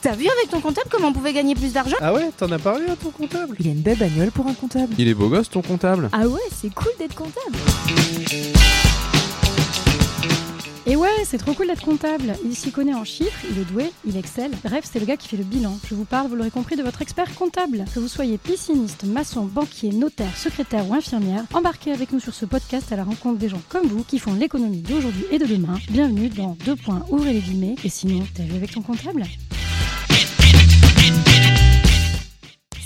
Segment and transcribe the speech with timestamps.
[0.00, 2.58] T'as vu avec ton comptable comment on pouvait gagner plus d'argent Ah ouais, t'en as
[2.58, 4.94] parlé à ton comptable Il a une belle bagnole pour un comptable.
[4.96, 7.56] Il est beau gosse ton comptable Ah ouais, c'est cool d'être comptable.
[10.86, 12.34] Et ouais, c'est trop cool d'être comptable.
[12.44, 14.52] Il s'y connaît en chiffres, il est doué, il excelle.
[14.64, 15.76] Bref, c'est le gars qui fait le bilan.
[15.90, 17.84] Je vous parle, vous l'aurez compris, de votre expert comptable.
[17.92, 22.46] Que vous soyez pisciniste, maçon, banquier, notaire, secrétaire ou infirmière, embarquez avec nous sur ce
[22.46, 25.74] podcast à la rencontre des gens comme vous qui font l'économie d'aujourd'hui et de demain.
[25.90, 27.74] Bienvenue dans Deux points, ouvrez les guillemets.
[27.84, 29.24] Et sinon, t'as vu avec ton comptable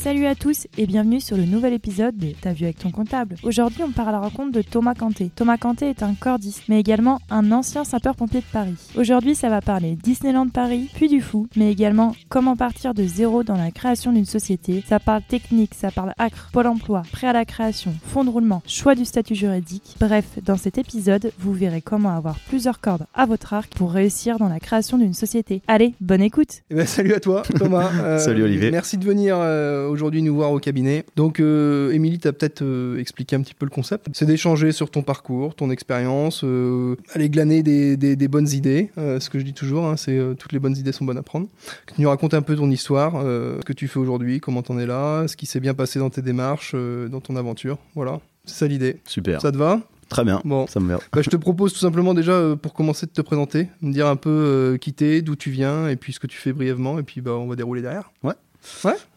[0.02, 3.36] Salut à tous et bienvenue sur le nouvel épisode de T'as vu avec ton comptable.
[3.44, 5.30] Aujourd'hui, on part à la rencontre de Thomas Canté.
[5.36, 8.74] Thomas Canté est un cordiste, mais également un ancien sapeur-pompier de Paris.
[8.96, 13.44] Aujourd'hui, ça va parler Disneyland Paris, puis du fou, mais également comment partir de zéro
[13.44, 14.82] dans la création d'une société.
[14.88, 18.60] Ça parle technique, ça parle acre, pôle emploi, prêt à la création, fonds de roulement,
[18.66, 19.94] choix du statut juridique.
[20.00, 24.38] Bref, dans cet épisode, vous verrez comment avoir plusieurs cordes à votre arc pour réussir
[24.38, 25.62] dans la création d'une société.
[25.68, 27.90] Allez, bonne écoute Eh ben, salut à toi, Thomas.
[28.02, 28.70] Euh, Salut, Olivier.
[28.72, 31.04] Merci de venir euh, aujourd'hui nous voir au cabinet.
[31.16, 34.08] Donc, euh, Émilie t'a peut-être euh, expliqué un petit peu le concept.
[34.12, 38.90] C'est d'échanger sur ton parcours, ton expérience, euh, aller glaner des, des- des bonnes idées.
[38.96, 41.46] Ce que je dis toujours, hein, c'est toutes les bonnes idées sont bonnes à prendre.
[41.86, 44.78] Que tu nous racontes un peu ton histoire, ce que tu fais aujourd'hui, comment t'en
[44.78, 47.78] es là, ce qui s'est bien passé dans tes démarches, dans ton aventure.
[47.94, 48.96] Voilà, c'est ça l'idée.
[49.06, 49.40] Super.
[49.40, 49.80] Ça te va?
[50.08, 50.42] Très bien.
[50.44, 50.66] Bon.
[50.66, 51.00] Ça me va.
[51.12, 54.06] Bah, je te propose tout simplement déjà euh, pour commencer de te présenter, me dire
[54.06, 56.98] un peu euh, qui t'es, d'où tu viens et puis ce que tu fais brièvement
[56.98, 58.12] et puis bah, on va dérouler derrière.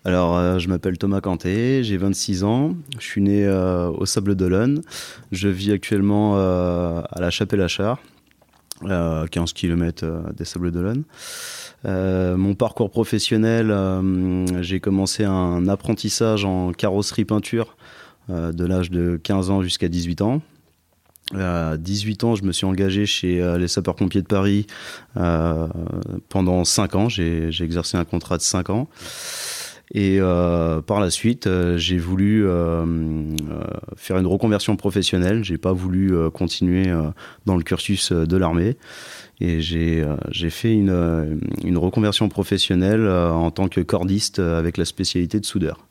[0.03, 4.35] Alors, euh, je m'appelle Thomas Canté, j'ai 26 ans, je suis né euh, au Sable
[4.35, 4.81] d'Olonne,
[5.31, 7.99] je vis actuellement euh, à la Chapelle-Achard,
[8.83, 11.03] euh, 15 km des Sables d'Olonne.
[11.83, 13.71] Mon parcours professionnel,
[14.61, 17.77] j'ai commencé un apprentissage en carrosserie peinture
[18.27, 20.41] de l'âge de 15 ans jusqu'à 18 ans.
[21.39, 24.67] À 18 ans, je me suis engagé chez euh, les sapeurs-pompiers de Paris
[25.17, 25.67] euh,
[26.29, 27.09] pendant 5 ans.
[27.09, 28.87] J'ai exercé un contrat de 5 ans.
[29.93, 32.45] Et euh, par la suite, j'ai voulu
[33.95, 35.43] faire une reconversion professionnelle.
[35.43, 36.91] J'ai pas voulu continuer
[37.45, 38.77] dans le cursus de l'armée.
[39.41, 40.05] Et j'ai
[40.49, 45.85] fait une, une reconversion professionnelle en tant que cordiste avec la spécialité de soudeur.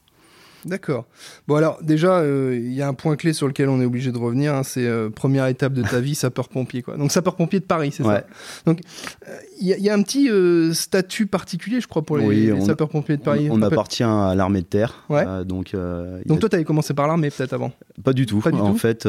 [0.64, 1.04] D'accord.
[1.46, 4.12] Bon alors déjà, euh, il y a un point clé sur lequel on est obligé
[4.12, 6.82] de revenir, hein, c'est euh, première étape de ta vie, sapeur-pompier.
[6.82, 6.96] quoi.
[6.96, 8.14] Donc sapeur-pompier de Paris, c'est Ouais.
[8.20, 8.26] ça
[8.66, 8.80] Donc
[9.28, 10.28] euh, il y, a- il y a un petit
[10.74, 13.48] statut particulier, je crois, pour les, Oui, les on- sapeurs-pompiers de Paris.
[13.50, 15.04] On, on appartient à l'armée de terre.
[15.08, 15.24] Ouais.
[15.44, 17.72] Donc, Donc a- toi, tu avais commencé par l'armée peut-être avant?
[18.02, 18.40] Pas du tout.
[18.40, 19.06] Pas du en tout fait,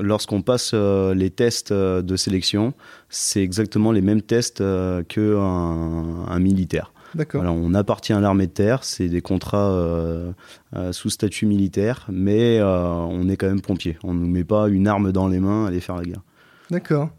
[0.00, 2.72] lorsqu'on passe les tests de sélection,
[3.08, 6.92] c'est exactement les mêmes tests euh, que un, un militaire.
[7.14, 7.42] D'accord.
[7.42, 10.32] Voilà, on appartient à l'armée de terre, c'est des contrats euh,
[10.76, 13.96] euh, sous statut militaire, mais euh, on est quand même pompier.
[14.04, 16.22] On ne nous met pas une arme dans les mains à aller faire la guerre.
[16.70, 17.10] D'accord.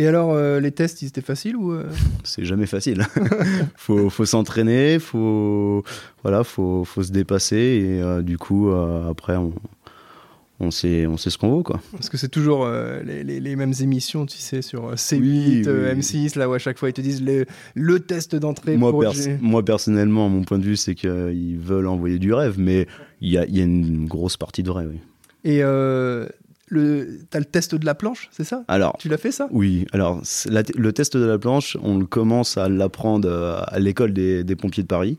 [0.00, 1.84] Et alors, euh, les tests, ils étaient faciles ou euh
[2.24, 3.04] C'est jamais facile.
[3.76, 5.82] faut faut s'entraîner, faut
[6.22, 9.52] voilà, faut faut se dépasser et euh, du coup après on
[10.60, 11.80] on sait on sait ce qu'on vaut quoi.
[11.92, 15.20] Parce que c'est toujours euh, les, les- les mêmes émissions, tu sais, sur euh, C8,
[15.20, 16.00] Oui, euh, oui.
[16.00, 19.00] M6, là où à chaque fois ils te disent le, le test d'entrée Moi, pour
[19.00, 22.86] pers- moi, personnellement, mon point de vue, c'est qu'ils veulent envoyer du rêve, mais
[23.20, 24.98] il y a, y a une grosse partie de vrai, oui.
[25.44, 26.26] Et euh,
[26.70, 28.64] le, t'as le test de la planche, c'est ça?
[28.68, 29.48] Alors, Tu l'as fait ça?
[29.50, 33.78] oui, alors, la- le test de la planche, on le commence à l'apprendre euh, à
[33.78, 35.18] l'école des, des pompiers de Paris.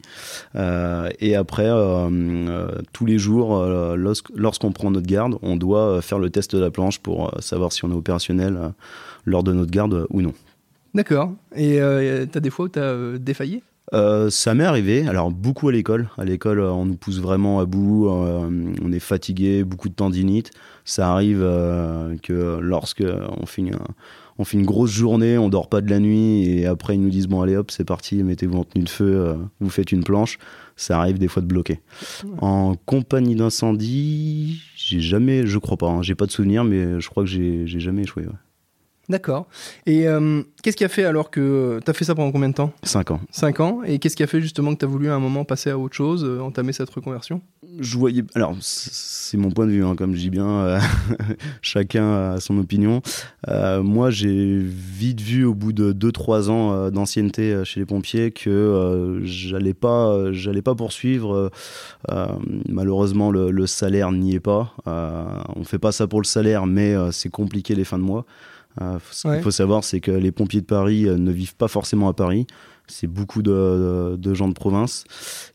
[0.56, 6.02] Euh, et après, euh, euh, tous les jours, lorsqu'- lorsqu'on prend notre garde, on doit
[6.02, 8.58] faire le test de la planche pour savoir si on est opérationnel
[9.26, 10.34] lors de notre garde ou non.
[10.94, 11.34] D'accord.
[11.56, 11.80] Et
[12.32, 13.62] t'as des fois où t'as défaillé?
[13.94, 16.10] Euh, ça m'est arrivé, alors beaucoup à l'école.
[16.18, 18.50] À l'école, euh, on nous pousse vraiment à bout, euh,
[18.84, 20.52] on est fatigué, beaucoup de tendinite.
[20.86, 23.04] Ça arrive euh, que lorsque
[23.42, 23.78] on fait, une,
[24.38, 27.10] on fait une grosse journée, on dort pas de la nuit et après ils nous
[27.10, 30.04] disent bon allez hop c'est parti, mettez-vous en tenue de feu, euh, vous faites une
[30.04, 30.38] planche.
[30.76, 31.82] Ça arrive des fois de bloquer.
[32.40, 37.10] En compagnie d'incendie, j'ai jamais, je crois pas, hein, j'ai pas de souvenir, mais je
[37.10, 38.24] crois que j'ai j'ai jamais échoué.
[38.24, 38.34] Ouais.
[39.10, 39.48] D'accord.
[39.88, 41.80] Et euh, qu'est-ce qui a fait alors que.
[41.84, 42.72] T'as fait ça pendant combien de temps?
[42.84, 43.20] Cinq ans.
[43.32, 43.82] 5 ans.
[43.84, 45.96] Et qu'est-ce qui a fait justement que t'as voulu à un moment passer à autre
[45.96, 47.42] chose, euh, entamer cette reconversion?
[47.80, 48.24] Je voyais.
[48.36, 50.80] Alors, c'est mon point de vue, hein, comme je dis bien, euh,
[51.62, 53.02] chacun a son opinion.
[53.48, 57.86] Euh, moi, j'ai vite vu au bout de 2-3 ans euh, d'ancienneté euh, chez les
[57.86, 61.34] pompiers que euh, j'allais pas, euh, j'allais pas poursuivre.
[61.34, 61.50] euh,
[62.12, 62.28] euh,
[62.68, 64.74] malheureusement, le, le salaire n'y est pas.
[64.88, 65.24] Euh,
[65.56, 68.26] on fait pas ça pour le salaire, mais euh, c'est compliqué les fins de mois.
[68.82, 69.36] Euh, ce Ouais.
[69.36, 72.14] qu'il faut savoir, c'est que les pompiers de Paris euh, ne vivent pas forcément à
[72.14, 72.48] Paris.
[72.88, 75.04] C'est beaucoup de, de- de gens de province.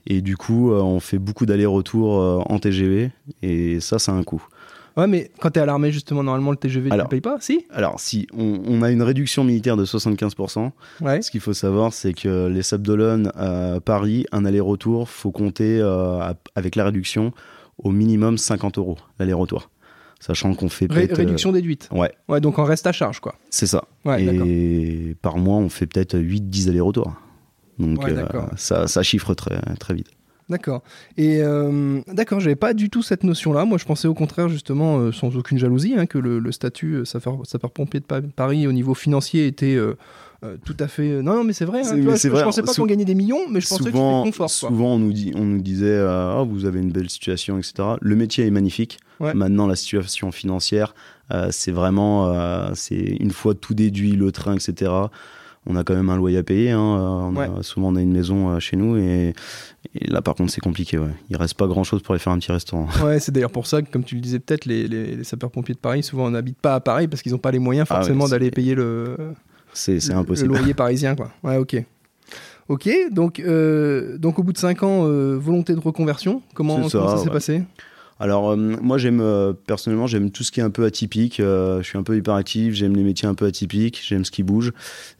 [0.06, 2.12] Et du coup, euh, on fait beaucoup d'allers-retours
[2.50, 3.10] en TGV.
[3.42, 4.44] Et ça, ça a un coût.
[4.96, 7.06] Ouais, mais quand t'es à l'armée, justement, normalement, le TGV, tu Alors.
[7.06, 7.66] le payes pas Si?
[7.70, 10.70] Alors, si on, on a une réduction militaire de 75%,
[11.00, 11.20] Ouais.
[11.22, 15.80] ce qu'il faut savoir, c'est que les Sables d'Olonne à Paris, un aller-retour, faut compter
[15.80, 16.20] euh,
[16.54, 17.32] avec la réduction
[17.78, 19.68] au minimum 50 euros l'aller-retour.
[20.20, 21.12] Sachant qu'on fait Ré- peut-être.
[21.18, 21.88] euh, réduction déduite.
[21.92, 23.34] Ouais, Ouais, donc en reste à charge, quoi.
[23.50, 23.84] c'est ça.
[24.04, 24.46] Ouais, d'accord.
[24.46, 27.12] Et par mois, on fait peut-être 8-10 allers-retours.
[27.78, 28.24] Donc Ouais, euh,
[28.56, 30.08] ça, ça chiffre très, très vite.
[30.50, 30.82] D'accord.
[31.16, 33.64] Et euh, d'accord, j'avais pas du tout cette notion-là.
[33.64, 37.04] Moi, je pensais au contraire, justement, euh, sans aucune jalousie, hein, que le, le statut
[37.06, 39.74] sapeur- sapeur-pompier de Pa- Paris au niveau financier était
[40.44, 41.22] euh, euh, tout à fait.
[41.22, 41.80] Non, non, mais c'est vrai.
[41.80, 43.84] hein, vois, je, c'est je vrai, pensais pas qu'on gagnait des millions, mais je pensais
[43.84, 44.46] que souvent, c'était confort.
[44.46, 44.68] Quoi.
[44.68, 47.74] souvent on, nous dit, on nous disait euh, Ah, vous avez une belle situation, etc.
[48.00, 48.98] Le métier est magnifique.
[49.20, 49.32] Ouais.
[49.34, 50.94] Maintenant, la situation financière,
[51.32, 54.90] euh, c'est vraiment euh, c'est une fois tout déduit, le train, etc.
[55.66, 56.72] On a quand même un loyer à payer.
[56.72, 59.32] hein, euh, on a- souvent, on a une maison euh, chez nous et,
[59.94, 60.98] et là, par contre, c'est compliqué.
[60.98, 61.08] Ouais.
[61.30, 62.86] Il reste pas grand chose pour aller faire un petit restaurant.
[63.02, 65.74] Ouais, c'est d'ailleurs pour ça que, comme tu le disais peut-être, les, les- les sapeurs-pompiers
[65.74, 68.28] de Paris, souvent, n'habitent pas à Paris parce qu'ils n'ont pas les moyens Ah forcément
[68.28, 69.16] d'aller payer le,
[69.74, 70.52] C'est c'est le- impossible.
[70.52, 71.14] le loyer parisien.
[71.14, 71.30] Quoi.
[71.42, 71.84] Ouais, ok.
[72.70, 77.18] Ok, donc, euh, donc au bout de 5 ans, euh, volonté de reconversion, comment, ça,
[77.18, 77.30] s'est ouais.
[77.30, 77.62] passé?
[78.20, 79.20] Alors euh, moi j'aime
[79.66, 81.38] personnellement j'aime tout ce qui est un peu atypique.
[81.38, 84.72] je suis un peu hyperactif, j'aime les métiers un peu atypiques, j'aime ce qui bouge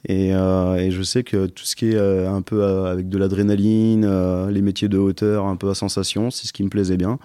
[0.07, 4.61] et, et je sais que tout ce qui est un peu avec de l'adrénaline, les
[4.61, 7.19] métiers de hauteur, un peu à sensation, c'est ce qui me plaisait bien.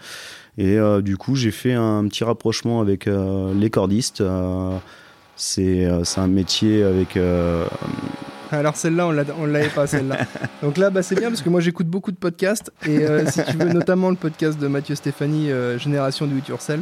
[0.59, 4.25] Et du coup j'ai fait un petit rapprochement avec les cordistes.
[5.59, 7.65] Euh, c'est un métier avec euh,
[8.53, 10.19] Alors celle-là, on l'a- on l'avait pas celle-là.
[10.63, 13.43] Donc là, bah, c'est bien parce que moi j'écoute beaucoup de podcasts et euh, si
[13.45, 16.81] tu veux, notamment le podcast de Mathieu Stéphanie, euh, Génération Do It Yourself.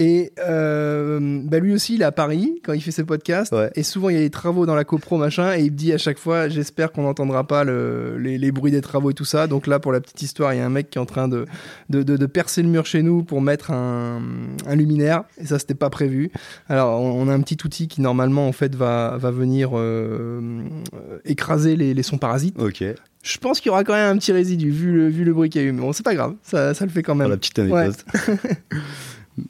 [0.00, 3.52] Et euh, bah, lui aussi, il est à Paris quand il fait ses podcasts.
[3.52, 3.70] Ouais.
[3.76, 5.54] Et souvent, il y a des travaux dans la copro, machin.
[5.56, 8.72] Et il me dit à chaque fois J'espère qu'on n'entendra pas le- les, les bruits
[8.72, 9.46] des travaux et tout ça.
[9.46, 11.28] Donc là, pour la petite histoire, il y a un mec qui est en train
[11.28, 11.46] de,
[11.90, 14.20] de, de- de percer le mur chez nous pour mettre un,
[14.66, 15.22] un luminaire.
[15.38, 16.30] Et ça, c'était pas prévu.
[16.68, 20.40] Alors, on, on a un petit outil qui, normalement, en fait, va, va venir euh,
[20.94, 22.58] euh, écraser les, les sons parasites.
[22.60, 22.82] ok
[23.22, 25.50] Je pense qu'il y aura quand même un petit résidu, vu le, vu le bruit
[25.50, 25.72] qu'il y a eu.
[25.72, 26.34] Mais bon, c'est pas grave.
[26.42, 27.30] Ça, ça le fait quand pour même.
[27.30, 28.04] la petite anecdote.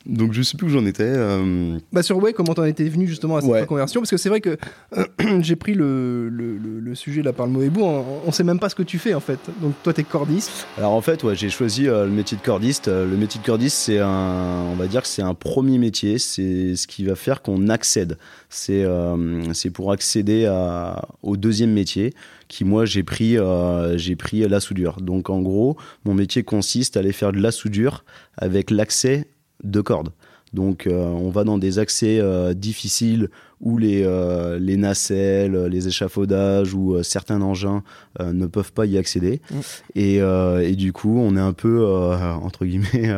[0.07, 1.03] Donc je sais plus où j'en étais.
[1.05, 3.61] euh, Bah sur ouais, comment t'en étais venu justement à cette Ouais.
[3.61, 4.01] reconversion?
[4.01, 4.57] Parce que c'est vrai que
[5.41, 7.83] j'ai pris le, le, le- le sujet là par le mauvais bout.
[7.83, 9.39] On, on sait même pas ce que tu fais en fait.
[9.61, 10.67] Donc toi t'es cordiste.
[10.79, 12.89] Alors en fait, ouais, j'ai choisi euh, le métier de cordiste.
[12.89, 16.19] Euh, le métier de cordiste, c'est un, on va dire que c'est un premier métier.
[16.19, 18.17] C'est ce qui va faire qu'on accède.
[18.49, 22.15] C'est, euh, c'est pour accéder à, au deuxième métier
[22.49, 25.01] qui moi j'ai pris, euh, j'ai pris la soudure.
[25.01, 28.05] Donc en gros, mon métier consiste à aller faire de la soudure
[28.37, 29.27] avec l'accès
[29.63, 30.11] de cordes.
[30.55, 33.29] Donc euh, on va dans des accès euh, difficiles
[33.61, 37.83] où les, euh, les nacelles, les échafaudages ou certains engins
[38.21, 39.41] ne peuvent pas y accéder.
[39.51, 39.61] Mm.
[39.95, 43.11] Et, et du coup, on est un peu, entre guillemets,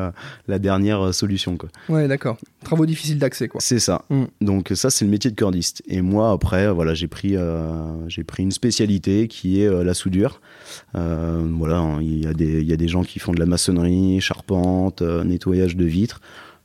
[0.46, 1.56] la dernière solution.
[1.56, 1.68] Quoi.
[1.88, 2.36] Ouais d'accord.
[2.62, 3.60] Travaux difficiles d'accès quoi.
[3.60, 4.04] C'est ça.
[4.08, 4.24] Mm.
[4.40, 5.82] Donc ça, c'est le métier de cordiste.
[5.88, 7.34] Et moi, après, voilà, j'ai pris,
[8.06, 10.40] j'ai pris une spécialité qui est la soudure.
[10.94, 13.40] Euh, voilà, hein, il y, a des- il y a des gens qui font de
[13.40, 16.20] la maçonnerie, charpente, euh, nettoyage de vitres.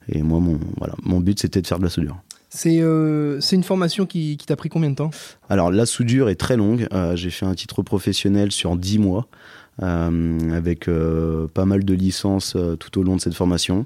[0.09, 2.17] Et moi, mon, voilà, mon but, c'était de faire de la soudure.
[2.49, 5.11] C'est euh, une formation qui, qui t'a pris combien de temps?
[5.47, 6.85] Alors la soudure est très longue.
[6.91, 9.27] Euh, j'ai fait un titre professionnel sur 10 mois
[9.81, 10.89] euh, avec
[11.53, 13.85] pas mal de licences tout au long de cette formation.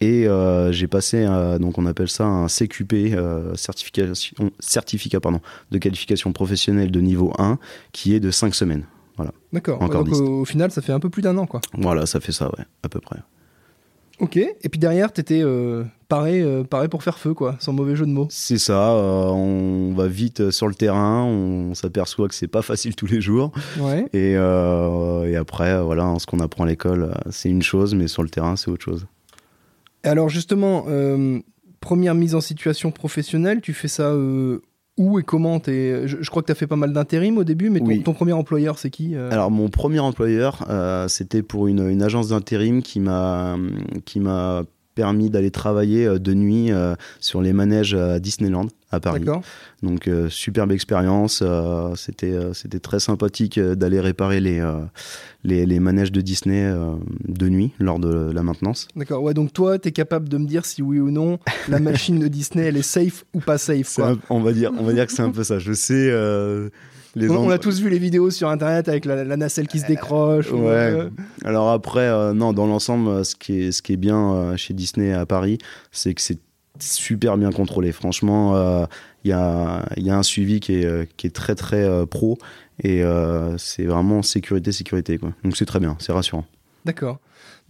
[0.00, 1.26] Et euh, j'ai passé,
[1.60, 7.34] donc on appelle ça un CQP, euh, certification, certificat pardon, de qualification professionnelle de niveau
[7.38, 7.58] 1,
[7.92, 8.84] qui est de 5 semaines.
[9.52, 9.78] D'accord.
[9.88, 11.60] Donc au, au final ça fait un peu plus d'un an quoi.
[11.74, 13.18] Voilà, ça fait ça, ouais, à peu près.
[14.20, 14.36] Ok.
[14.36, 18.04] Et puis derrière t'étais euh, paré, euh, paré pour faire feu quoi, sans mauvais jeu
[18.04, 18.26] de mots.
[18.30, 22.94] C'est ça, euh, on va vite sur le terrain, on s'aperçoit que c'est pas facile
[22.94, 23.50] tous les jours.
[23.78, 24.04] Ouais.
[24.12, 27.94] Et, euh, et après, euh, voilà, ce qu'on apprend à l'école, euh, c'est une chose,
[27.94, 29.06] mais sur le terrain, c'est autre chose.
[30.04, 31.40] Et alors justement, euh,
[31.80, 34.60] première mise en situation professionnelle, tu fais ça euh,
[35.00, 37.44] où et comment t'es- je, je crois que tu as fait pas mal d'intérim au
[37.44, 38.02] début, mais ton, Oui.
[38.02, 39.30] ton premier employeur, c'est qui euh?
[39.32, 43.56] Alors, mon premier employeur, euh, c'était pour une, une agence d'intérim qui m'a
[44.04, 44.62] qui m'a
[44.94, 49.24] permis d'aller travailler euh, de nuit euh, sur les manèges à Disneyland à Paris.
[49.82, 54.80] Donc euh, superbe expérience, euh, c'était euh, c'était très sympathique euh, d'aller réparer les, euh,
[55.44, 56.94] les les manèges de Disney euh,
[57.28, 58.88] de nuit lors de la maintenance.
[58.96, 59.22] D'accord.
[59.22, 62.18] Ouais, donc toi, tu es capable de me dire si oui ou non la machine
[62.18, 63.86] de Disney, elle est safe ou pas safe.
[63.88, 64.10] C'est Quoi.
[64.12, 65.58] un- on va dire on va dire que c'est un peu ça.
[65.60, 66.68] Je sais euh,
[67.16, 69.86] les On, a tous vu les vidéos sur internet avec la, la nacelle qui se
[69.86, 70.50] décroche.
[70.52, 70.68] ou, Ouais.
[70.70, 71.08] euh,
[71.44, 74.56] Alors après, euh, non, dans l'ensemble, euh, ce qui est, ce qui est bien euh,
[74.56, 75.58] chez Disney à Paris,
[75.92, 76.38] c'est que c'est
[76.78, 77.92] super bien contrôlé.
[77.92, 78.86] Franchement, euh,
[79.24, 81.82] il y, a, il y a un suivi qui est, euh, qui est très très
[81.82, 82.38] euh, pro
[82.82, 85.18] et euh, c'est vraiment sécurité, sécurité.
[85.18, 85.32] Quoi.
[85.44, 86.46] Donc c'est très bien, c'est rassurant.
[86.86, 87.18] D'accord.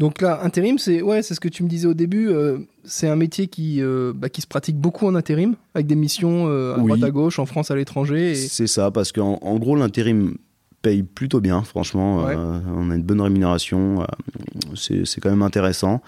[0.01, 2.29] Donc là, intérim, c'est ouais, c'est ce que tu me disais au début.
[2.31, 5.95] euh, c'est un métier qui, euh, bah, qui se pratique beaucoup en intérim, avec des
[5.95, 6.87] missions euh, à Oui.
[6.87, 8.31] droite à gauche, en France, à l'étranger.
[8.31, 8.35] Et...
[8.35, 10.37] C'est ça, parce qu'en en gros, l'intérim
[10.81, 12.25] paye plutôt bien, franchement.
[12.25, 12.35] Ouais.
[12.35, 14.01] Euh, on a une bonne rémunération.
[14.01, 14.05] euh,
[14.75, 16.01] c'est c'est quand même intéressant.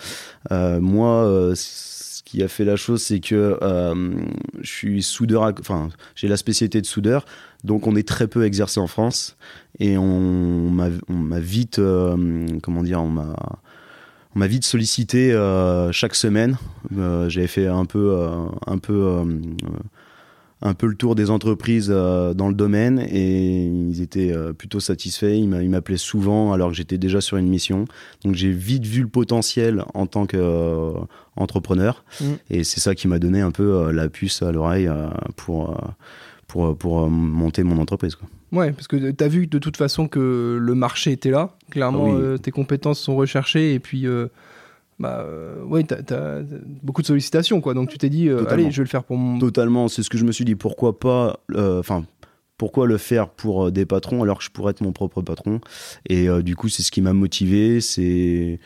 [0.52, 3.58] Euh, moi, ce qui a fait la chose, c'est que
[4.62, 7.26] je suis soudeur, à- enfin, j'ai la spécialité de soudeur,
[7.62, 9.36] donc on est très peu exercé en France.
[9.78, 11.78] Et on m'a on m'a vite,
[12.62, 13.36] comment dire, on m'a.
[14.34, 16.56] On m'a vite sollicité euh, chaque semaine.
[16.96, 19.24] Euh, J'avais fait un peu, euh, un peu euh,
[20.64, 25.34] un peu le tour des entreprises dans le domaine et ils étaient plutôt satisfaits.
[25.36, 27.84] Ils m'a- ils m'appelaient souvent alors que j'étais déjà sur une mission.
[28.24, 32.24] Donc j'ai vite vu le potentiel en tant qu'entrepreneur Mm.
[32.50, 34.88] et c'est ça qui m'a donné un peu la puce à l'oreille
[35.36, 35.76] pour,
[36.46, 38.14] pour, pour monter mon entreprise.
[38.14, 38.28] Quoi.
[38.52, 41.56] Ouais, parce que tu as vu de toute façon que le marché était là.
[41.70, 42.10] Clairement, Oui.
[42.14, 44.06] euh, tes compétences sont recherchées et puis.
[44.06, 44.28] euh,
[44.98, 46.40] bah, euh, ouais, t'as, t'as
[46.82, 47.74] beaucoup de sollicitations, quoi.
[47.74, 49.38] Donc tu t'es dit, euh, allez, je vais le faire pour mon.
[49.38, 50.54] Totalement, c'est ce que je me suis dit.
[50.54, 52.04] Pourquoi pas, enfin,
[52.58, 55.60] pourquoi le faire pour des patrons alors que je pourrais être mon propre patron?
[56.08, 57.80] Et du coup, c'est ce qui m'a motivé.
[57.80, 58.60] C'est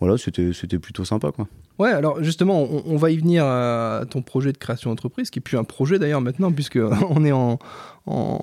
[0.00, 1.46] voilà, c'était c'était plutôt sympa quoi.
[1.78, 5.38] Ouais, alors justement, on, on va y venir à ton projet de création d'entreprise, qui
[5.38, 6.78] est plus un projet d'ailleurs maintenant, puisque
[7.08, 7.58] on est en.
[8.08, 8.38] En-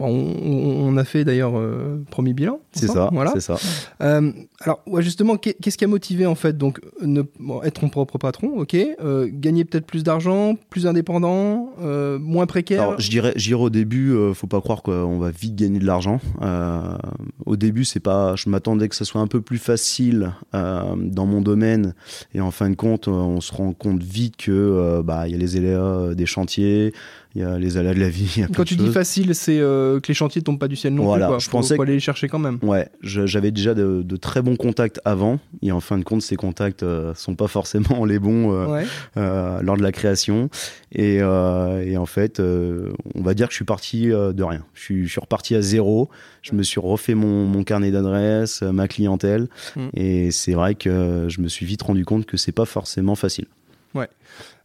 [0.00, 2.60] on, on a fait d'ailleurs euh, premier bilan.
[2.72, 3.32] C'est ça, Voilà.
[3.34, 3.56] c'est ça.
[4.00, 7.80] Euh, alors, ouais, justement, qu'est- qu'est-ce qui a motivé en fait Donc, ne, bon, être
[7.80, 8.74] ton propre patron, ok.
[8.74, 12.82] euh, gagner peut-être plus d'argent, plus indépendant, euh, moins précaire.
[12.82, 15.86] Alors, je dirais, je dirais au début, faut pas croire qu'on va vite gagner de
[15.86, 16.20] l'argent.
[17.46, 21.40] Au début, c'est pas, je m'attendais que ça soit un peu plus facile dans mon
[21.40, 21.94] domaine,
[22.34, 25.38] et en fin de compte, on se rend compte vite que bah il y a
[25.38, 26.92] les aléas des chantiers,
[27.34, 28.42] il y a les aléas de la vie.
[28.56, 28.94] Quand tu dis choses.
[28.94, 31.30] facile, c'est euh, que les chantiers tombent pas du ciel non Voilà, plus.
[31.32, 31.38] Quoi.
[31.40, 32.58] je Faut- pensais faut aller les chercher quand même.
[32.62, 36.36] Ouais, j'avais déjà de, de très bons contacts avant, et en fin de compte, ces
[36.36, 38.84] contacts euh, sont pas forcément les bons euh, Ouais.
[39.18, 40.48] euh, lors de la création.
[40.92, 44.64] Et, et en fait, on va dire que je suis parti de rien.
[44.74, 46.08] Je suis, je suis reparti à zéro.
[46.40, 49.48] Je me suis refait mon, mon carnet d'adresses, ma clientèle.
[49.76, 49.88] Mm.
[49.94, 53.44] Et c'est vrai que je me suis vite rendu compte que c'est pas forcément facile.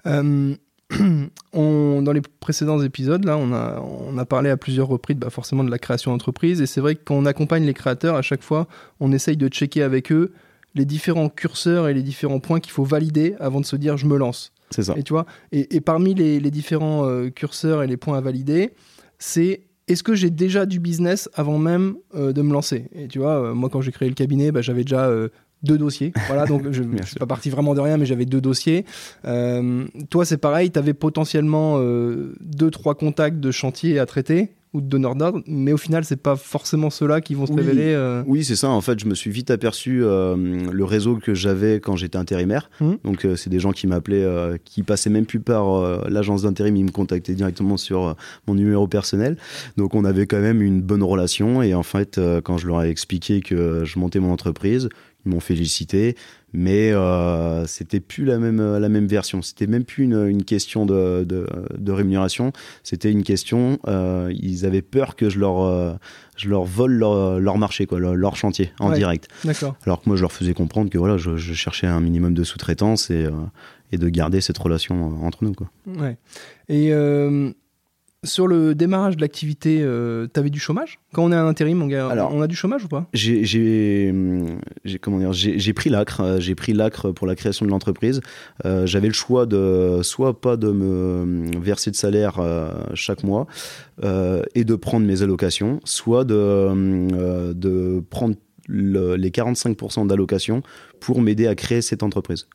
[0.05, 0.53] Euh,
[1.53, 5.29] on, dans les précédents épisodes, là, on a, on a parlé à plusieurs reprises bah,
[5.29, 6.61] forcément de la création d'entreprise.
[6.61, 8.67] Et c'est vrai que quand on accompagne les créateurs, à chaque fois,
[8.99, 10.31] on essaye de checker avec eux
[10.75, 14.07] les différents curseurs et les différents points qu'il faut valider avant de se dire je
[14.07, 14.51] me lance.
[14.71, 14.95] C'est ça.
[14.97, 18.21] Et tu vois, et, et parmi les, les différents euh, curseurs et les points à
[18.21, 18.73] valider,
[19.19, 22.87] c'est est-ce que j'ai déjà du business avant même euh, de me lancer?
[22.93, 25.29] Et tu vois, euh, moi quand j'ai créé le cabinet, bah, j'avais déjà euh,
[25.63, 26.11] deux dossiers.
[26.27, 28.85] Voilà, donc je ne suis pas parti vraiment de rien, mais j'avais deux dossiers.
[29.25, 34.49] Euh, toi, c'est pareil, tu avais potentiellement euh, deux, trois contacts de chantier à traiter
[34.73, 37.59] ou de donneurs d'ordre, mais au final, c'est pas forcément ceux-là qui vont se Oui.
[37.61, 37.93] révéler.
[37.93, 38.69] euh, Oui, c'est ça.
[38.69, 42.71] En fait, je me suis vite aperçu le réseau que j'avais quand j'étais intérimaire.
[42.81, 42.97] Mhm.
[43.03, 44.27] Donc, c'est des gens qui m'appelaient,
[44.65, 48.15] qui passaient même plus par l'agence d'intérim, ils me contactaient directement sur
[48.47, 49.37] mon numéro personnel.
[49.77, 51.61] Donc, on avait quand même une bonne relation.
[51.61, 54.89] Et en fait, quand je leur ai expliqué que je montais mon entreprise,
[55.25, 56.15] ils m'ont félicité,
[56.51, 59.41] mais euh, c'était plus la même la même version.
[59.41, 62.51] C'était même plus une, une question de, de, de rémunération.
[62.83, 63.79] C'était une question.
[63.87, 65.93] euh, ils avaient peur que je leur euh,
[66.35, 68.97] je leur vole leur, leur marché, quoi, leur, leur chantier en Ouais.
[68.97, 69.27] direct.
[69.45, 69.75] D'accord.
[69.85, 72.43] Alors que moi, je leur faisais comprendre que voilà, je, je cherchais un minimum de
[72.43, 73.31] sous-traitance et, euh,
[73.91, 75.53] et de garder cette relation entre nous.
[75.53, 75.69] Quoi.
[75.85, 76.17] Ouais.
[76.69, 76.91] Et
[78.23, 80.99] sur le démarrage de l'activité, euh, t'avais du chômage?
[81.13, 81.89] Quand on est un intérim, on,
[82.31, 83.07] on a du chômage ou pas?
[83.13, 84.13] J'ai, j'ai,
[84.85, 86.21] j'ai- comment dire, j'ai, j'ai pris l'acre.
[86.21, 88.21] euh, J'ai pris l'acre pour la création de l'entreprise.
[88.65, 93.47] Euh, j'avais le choix de soit pas de me verser de salaire euh, chaque mois
[94.03, 98.35] euh, et de prendre mes allocations, soit de, euh, de prendre
[98.67, 100.63] le- les 45% d'allocations
[100.99, 102.47] pour m'aider à créer cette entreprise.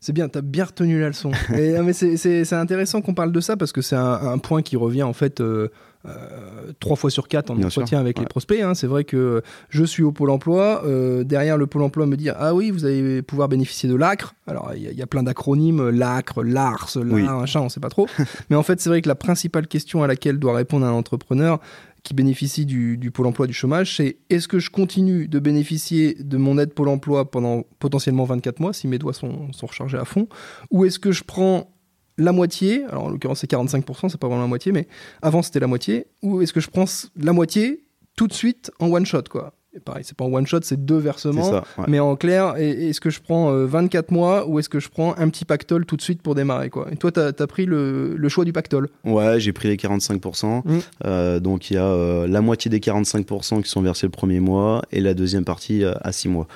[0.00, 1.30] C'est bien, t'as bien retenu la leçon.
[1.54, 4.76] Et, mais c'est- intéressant qu'on parle de ça parce que c'est un, un point qui
[4.76, 5.68] revient en fait euh,
[6.06, 8.60] euh, trois fois sur quatre en Bien entretien sûr, avec les prospects.
[8.60, 8.74] hein.
[8.74, 10.82] C'est vrai que je suis au Pôle emploi.
[10.86, 14.34] euh, derrière le Pôle emploi me dit Ah oui, vous allez pouvoir bénéficier de l'ACRE.
[14.46, 17.22] Alors il y, a- il y a plein d'acronymes l'ACRE, l'ARS, l'AR, Oui.
[17.24, 18.06] machin, on sait pas trop.
[18.50, 21.58] mais en fait, c'est vrai que la principale question à laquelle doit répondre un entrepreneur
[22.08, 26.14] qui bénéficie du, du Pôle emploi du chômage, c'est est-ce que je continue de bénéficier
[26.14, 29.98] de mon aide Pôle emploi pendant potentiellement 24 mois, si mes doigts sont, sont rechargés
[29.98, 30.26] à fond,
[30.70, 31.70] ou est-ce que je prends
[32.16, 34.88] la moitié, alors en l'occurrence c'est 45%, c'est pas vraiment la moitié, mais
[35.20, 37.84] avant c'était la moitié, ou est-ce que je prends la moitié
[38.16, 39.57] tout de suite en one shot, quoi?
[39.84, 41.42] Pareil, c'est pas en one shot, c'est deux versements.
[41.50, 41.64] ça.
[41.78, 41.84] ouais.
[41.88, 44.88] Mais en clair, est- est-ce que je prends euh, 24 mois ou est-ce que je
[44.88, 46.86] prends un petit pactole tout de suite pour démarrer quoi?
[46.92, 48.88] Et toi, tu as, pris le, le choix du pactole?
[49.04, 50.62] Ouais, j'ai pris les 45%.
[50.64, 50.78] Mm.
[51.06, 54.40] Euh, donc il y a euh, la moitié des 45% qui sont versés le premier
[54.40, 56.46] mois et la deuxième partie euh, à 6 mois.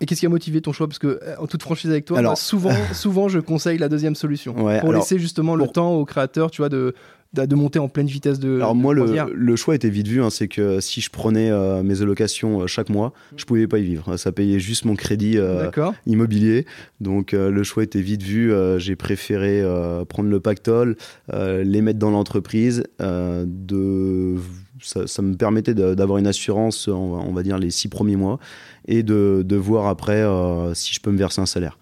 [0.00, 0.86] Et qu'est-ce qui a motivé ton choix?
[0.86, 3.88] Parce que, euh, en toute franchise avec toi, Alors- moi, souvent, souvent, je conseille la
[3.88, 4.52] deuxième solution.
[4.52, 6.94] Ouais, pour alors, laisser justement le pour- temps aux créateurs, tu vois, de,
[7.34, 8.56] de, de monter en pleine vitesse de.
[8.56, 10.22] Alors de moi, le, choix était vite vu.
[10.22, 13.78] hein, c'est que si je prenais euh, mes allocations euh, chaque mois, je pouvais pas
[13.78, 14.16] y vivre.
[14.16, 15.64] Ça payait juste mon crédit euh,
[16.06, 16.66] immobilier.
[17.00, 18.52] Donc euh, le choix était vite vu.
[18.52, 20.96] Euh, J'ai préféré euh, prendre le pactole,
[21.32, 22.84] euh, les mettre dans l'entreprise.
[23.00, 24.36] euh, de
[24.80, 28.14] ça, ça me permettait d'avoir une assurance, on va, on va dire les six premiers
[28.16, 28.38] mois,
[28.86, 31.78] et de, de voir après euh, si je peux me verser un salaire.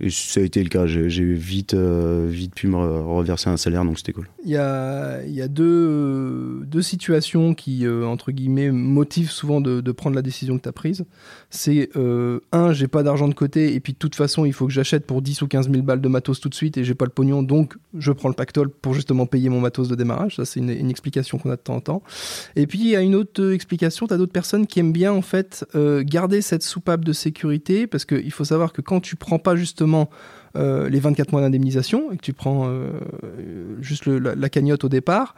[0.00, 0.86] Et ça a été le cas.
[0.86, 4.28] J'ai vite, euh, vite pu me re- reverser un salaire, donc c'était cool.
[4.44, 9.60] Il y a, il y a deux, deux situations qui, euh, entre guillemets, motivent souvent
[9.60, 11.04] de, prendre la décision que tu as prise.
[11.50, 14.66] C'est, euh, un, j'ai pas d'argent de côté, et puis de toute façon, il faut
[14.66, 16.94] que j'achète pour 10 ou 15 000 balles de matos tout de suite, et j'ai
[16.94, 20.36] pas le pognon, donc je prends le pactole pour justement payer mon matos de démarrage.
[20.36, 22.02] Ça, c'est une, explication qu'on a de temps en temps.
[22.56, 25.12] Et puis, il y a une autre explication, tu as d'autres personnes qui aiment bien,
[25.12, 29.16] en fait, euh, garder cette soupape de sécurité, parce qu'il faut savoir que quand tu
[29.16, 29.89] prends pas justement
[30.56, 32.90] euh, les 24 mois d'indemnisation et que tu prends euh,
[33.80, 35.34] juste le- la, la cagnotte au départ,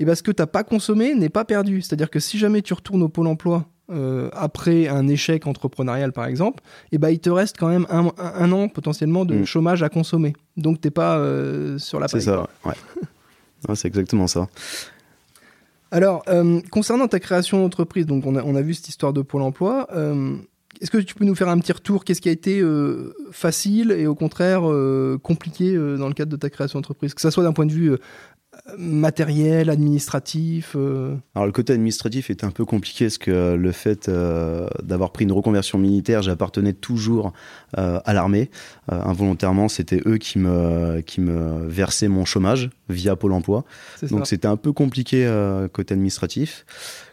[0.00, 1.80] et ben ce que tu n'as pas consommé n'est pas perdu.
[1.82, 6.26] C'est-à-dire que si jamais tu retournes au pôle emploi euh, après un échec entrepreneurial par
[6.26, 6.62] exemple,
[6.92, 9.44] et ben il te reste quand même un, an potentiellement de Mm.
[9.46, 10.34] chômage à consommer.
[10.56, 12.74] Donc t'es pas euh, sur la C'est ça, ouais.
[13.68, 14.46] Ouais, c'est exactement ça.
[15.90, 19.22] Alors, euh, concernant ta création d'entreprise, donc on a, on a vu cette histoire de
[19.22, 19.88] Pôle emploi.
[20.80, 22.04] Est-ce que tu peux nous faire un petit retour?
[22.04, 26.30] Qu'est-ce qui a été euh, facile et au contraire euh, compliqué euh, dans le cadre
[26.30, 27.14] de ta création d'entreprise?
[27.14, 27.96] Que ça soit d'un point de vue
[28.76, 30.74] matériel, administratif
[31.34, 34.10] Alors le côté administratif était un peu compliqué parce que le fait
[34.82, 37.32] d'avoir pris une reconversion militaire, j'appartenais toujours
[37.74, 38.50] à l'armée.
[38.88, 43.64] Involontairement, c'était eux qui me, qui me versaient mon chômage via Pôle Emploi.
[44.10, 45.30] Donc c'était un peu compliqué
[45.72, 46.64] côté administratif.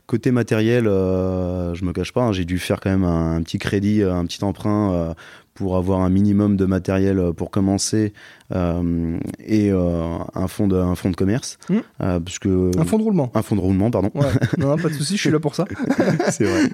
[0.07, 3.41] Côté matériel, euh, je me cache pas, hein, j'ai dû faire quand même un, un
[3.41, 5.13] petit crédit, euh, un petit emprunt euh,
[5.55, 8.13] pour avoir un minimum de matériel pour commencer
[8.53, 11.75] euh, et euh, un fonds de un fonds de commerce, Mmh.
[12.01, 13.31] euh, parce que Un fonds de roulement.
[13.33, 14.11] un fonds de roulement, pardon.
[14.13, 14.25] Ouais.
[14.59, 15.65] non, pas de souci, je suis là pour ça.
[16.29, 16.69] c'est vrai.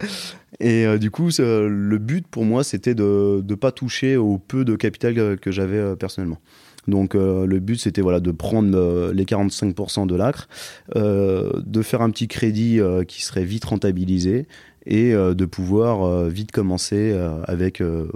[0.59, 4.65] Et euh, du coup, le but pour moi, c'était de ne pas toucher au peu
[4.65, 6.39] de capital que, que j'avais euh, personnellement.
[6.87, 10.47] Donc euh, le but, c'était voilà, de prendre euh, les 45% de l'acre,
[10.95, 14.47] euh, de faire un petit crédit qui serait vite rentabilisé
[14.85, 17.15] et de pouvoir vite commencer
[17.45, 18.09] avec le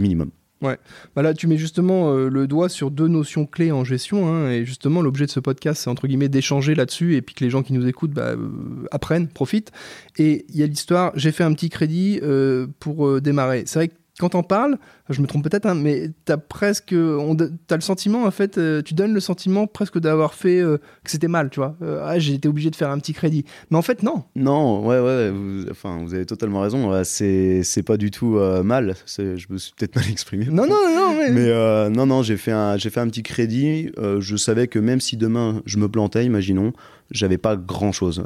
[0.00, 0.30] minimum.
[0.60, 0.76] Bah
[1.16, 4.28] là, tu mets justement le doigt sur deux notions clés en gestion.
[4.28, 7.42] hein, et justement, l'objet de ce podcast, c'est entre guillemets d'échanger là-dessus et puis que
[7.42, 8.34] les gens qui nous écoutent bah,
[8.92, 9.72] apprennent, profitent.
[10.18, 12.20] Et il y a l'histoire, j'ai fait un petit crédit
[12.78, 13.64] pour démarrer.
[13.66, 14.78] C'est vrai que quand t'en parles,
[15.10, 18.80] je me trompe peut-être, hein, mais t'as presque, on, t'as le sentiment en fait, euh,
[18.80, 21.74] tu donnes le sentiment presque d'avoir fait euh, que c'était mal, tu vois.
[21.82, 24.22] Euh, ah, j'ai été obligé de faire un petit crédit, mais en fait non.
[24.36, 26.92] Non, ouais, ouais, vous, enfin, vous avez totalement raison.
[26.92, 28.94] ouais, C'est, c'est pas du tout mal.
[29.18, 30.44] Je me suis peut-être mal exprimé.
[30.44, 33.90] Non, non, non, mais, Mais non, non, j'ai fait, un, j'ai fait un petit crédit.
[34.20, 36.72] Je savais que même si demain je me plantais, imaginons,
[37.10, 38.22] j'avais pas grand chose.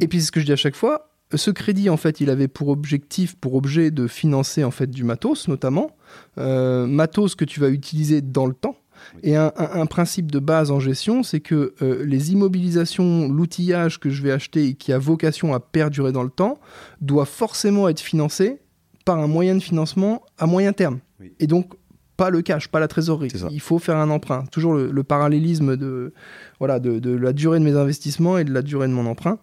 [0.00, 2.30] Et puis c'est ce que je dis à chaque fois, ce crédit en fait, il
[2.30, 5.90] avait pour objectif, pour objet de financer en fait du matos notamment,
[6.38, 8.76] Euh, matos que tu vas utiliser dans le temps.
[9.22, 14.00] Et un, un- un principe de base en gestion, c'est que euh, les immobilisations, l'outillage
[14.00, 16.58] que je vais acheter et qui a vocation à perdurer dans le temps,
[17.02, 18.58] doit forcément être financé
[19.04, 20.98] par un moyen de financement à moyen terme.
[21.20, 21.32] Oui.
[21.40, 21.74] Et donc
[22.18, 23.30] pas le cash, pas la trésorerie.
[23.52, 24.44] Il faut faire un emprunt.
[24.50, 26.12] Toujours le, le parallélisme de,
[26.58, 29.38] voilà, de, de la durée de mes investissements et de la durée de mon emprunt.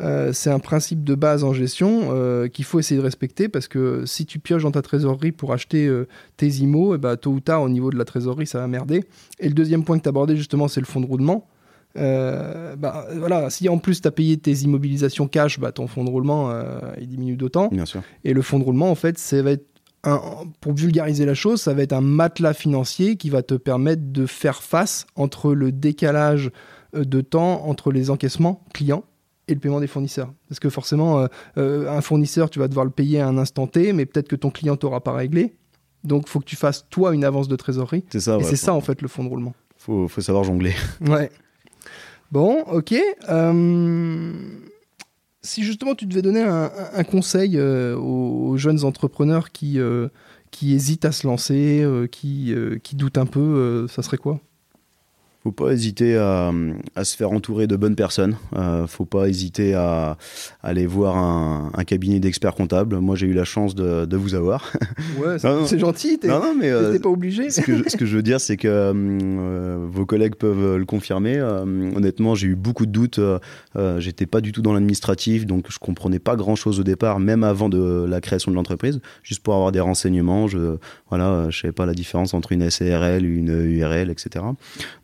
[0.00, 3.68] Euh, c'est un principe de base en gestion euh, qu'il faut essayer de respecter parce
[3.68, 7.30] que si tu pioches dans ta trésorerie pour acheter euh, tes IMO, et bah, tôt
[7.30, 9.04] ou tard, au niveau de la trésorerie, ça va merder.
[9.38, 11.46] Et le deuxième point que tu abordé, justement, c'est le fonds de roulement.
[11.96, 16.02] Euh, bah, voilà, si en plus tu as payé tes immobilisations cash, bah, ton fonds
[16.02, 17.68] de roulement euh, il diminue d'autant.
[17.68, 18.02] Bien sûr.
[18.24, 19.66] Et le fonds de roulement, en fait, ça va être
[20.06, 24.02] un- pour vulgariser la chose, ça va être un matelas financier qui va te permettre
[24.12, 26.50] de faire face entre le décalage
[26.94, 29.04] euh, de temps entre les encaissements clients
[29.48, 30.32] et le paiement des fournisseurs.
[30.48, 31.26] Parce que forcément, euh,
[31.58, 34.36] euh, un fournisseur, tu vas devoir le payer à un instant T, mais peut-être que
[34.36, 35.54] ton client t'aura pas réglé.
[36.04, 38.04] Donc, il faut que tu fasses, toi, une avance de trésorerie.
[38.10, 38.34] C'est ça.
[38.34, 39.54] et ouais, c'est ça, en fait, le fonds de roulement.
[39.76, 40.74] Faut, faut savoir jongler.
[41.00, 41.30] Ouais.
[42.32, 42.94] Bon, ok.
[43.28, 44.32] Euh,
[45.46, 50.08] si justement tu devais donner un, conseil euh, aux, jeunes entrepreneurs qui, euh,
[50.50, 54.40] qui hésitent à se lancer, euh, qui, qui doutent un peu, ça serait quoi?
[55.46, 56.50] Faut pas hésiter à,
[56.96, 58.36] à, se faire entourer de bonnes personnes.
[58.56, 60.18] Euh, faut pas hésiter à,
[60.60, 62.98] aller voir un, un cabinet d'experts comptables.
[62.98, 64.72] Moi, j'ai eu la chance de, de vous avoir.
[65.18, 66.18] Ouais, c'est gentil.
[66.24, 67.50] Non, non, mais euh, pas obligé.
[67.50, 70.84] Ce que, je, ce que, je veux dire, c'est que euh, vos collègues peuvent le
[70.84, 71.36] confirmer.
[71.36, 71.62] Euh,
[71.94, 73.20] honnêtement, j'ai eu beaucoup de doutes.
[73.20, 73.38] Euh,
[74.00, 77.68] J'étais pas du tout dans l'administratif, donc je comprenais pas grand-chose au départ, même avant
[77.68, 79.00] de la création de l'entreprise.
[79.22, 80.76] Juste pour avoir des renseignements, je
[81.08, 84.44] voilà, je savais pas la différence entre une SARL, une URL, etc.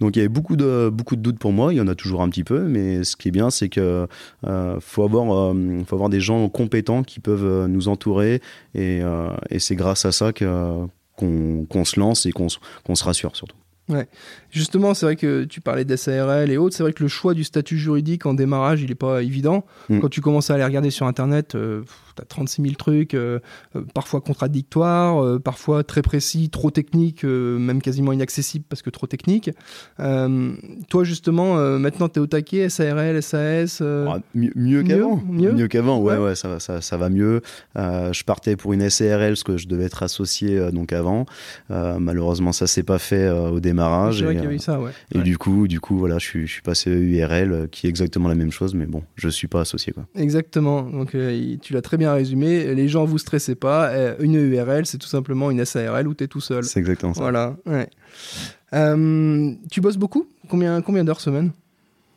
[0.00, 1.94] Donc il y avait beaucoup de, beaucoup de doutes pour moi, il y en a
[1.94, 4.08] toujours un petit peu, mais ce qui est bien, c'est que
[4.46, 8.40] euh, faut, avoir, euh, faut avoir des gens compétents qui peuvent euh, nous entourer,
[8.74, 9.02] et,
[9.50, 13.56] et c'est grâce à ça qu'on se lance et qu'on se rassure surtout.
[13.88, 14.06] Ouais.
[14.50, 16.76] Justement, c'est vrai que tu parlais d'SARL et autres.
[16.76, 19.64] C'est vrai que le choix du statut juridique en démarrage, il n'est pas évident.
[19.88, 20.00] Mm.
[20.00, 21.82] Quand tu commences à aller regarder sur Internet, euh,
[22.14, 23.38] tu as 36 000 trucs, euh,
[23.76, 29.06] euh, parfois contradictoires, euh, parfois très précis, trop techniques, même quasiment inaccessibles parce que trop
[29.06, 29.50] techniques.
[29.98, 35.22] Toi, justement, maintenant, tu es au taquet, SARL, SAS ah, Mieux, mieux qu'avant.
[35.28, 37.40] Mieux, mieux qu'avant, ouais, ouais, ouais, ça, ça, ça va mieux.
[37.76, 41.26] je partais pour une SARL, parce que je devais être associé donc avant.
[41.70, 43.71] malheureusement, ça s'est pas fait au démarrage.
[44.12, 44.90] C'est vrai qu'il y avait ça, ouais.
[45.14, 45.24] Et ouais.
[45.24, 48.28] du coup, du coup, voilà, je suis, je suis passé à URL, qui est exactement
[48.28, 50.06] la même chose, mais bon, je suis pas associé, quoi.
[50.16, 50.82] Exactement.
[50.82, 51.16] Donc,
[51.62, 52.74] tu l'as très bien résumé.
[52.74, 53.92] Les gens, vous stressez pas.
[54.20, 56.64] Une URL, c'est tout simplement une SARL où tu es tout seul.
[56.64, 57.20] C'est exactement ça.
[57.20, 57.56] Voilà.
[57.66, 57.88] Ouais.
[58.74, 60.26] Euh, tu bosses beaucoup?
[60.48, 61.52] Combien, combien d'heures semaine?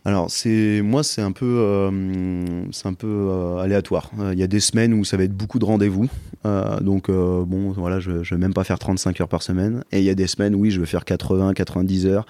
[0.06, 4.12] Alors c'est moi c'est un peu euh, c'est un peu euh, aléatoire.
[4.18, 6.08] Il euh, y a des semaines où ça va être beaucoup de rendez-vous,
[6.46, 9.84] euh, donc bon voilà je, je vais même pas faire 35 heures par semaine.
[9.91, 12.26] Et il y a des semaines oui je vais faire 80 90 heures.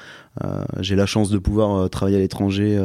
[0.80, 2.80] J'ai la chance de pouvoir travailler à l'étranger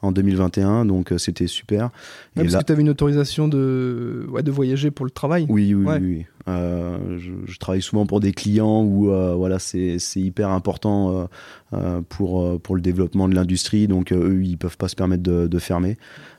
[0.00, 1.90] en 2021 donc c'était super.
[2.36, 2.60] Ouais, parce là...
[2.60, 5.44] que tu avais une autorisation de ouais, de voyager pour le travail.
[5.50, 5.98] Oui oui ouais.
[6.00, 6.08] oui.
[6.16, 6.26] oui.
[6.48, 11.28] Euh, je, travaille souvent pour des clients où euh, voilà c'est hyper important
[11.72, 13.86] euh, pour pour le développement de l'industrie.
[13.86, 15.96] Donc eux ils peuvent pas se permettre de, fermer.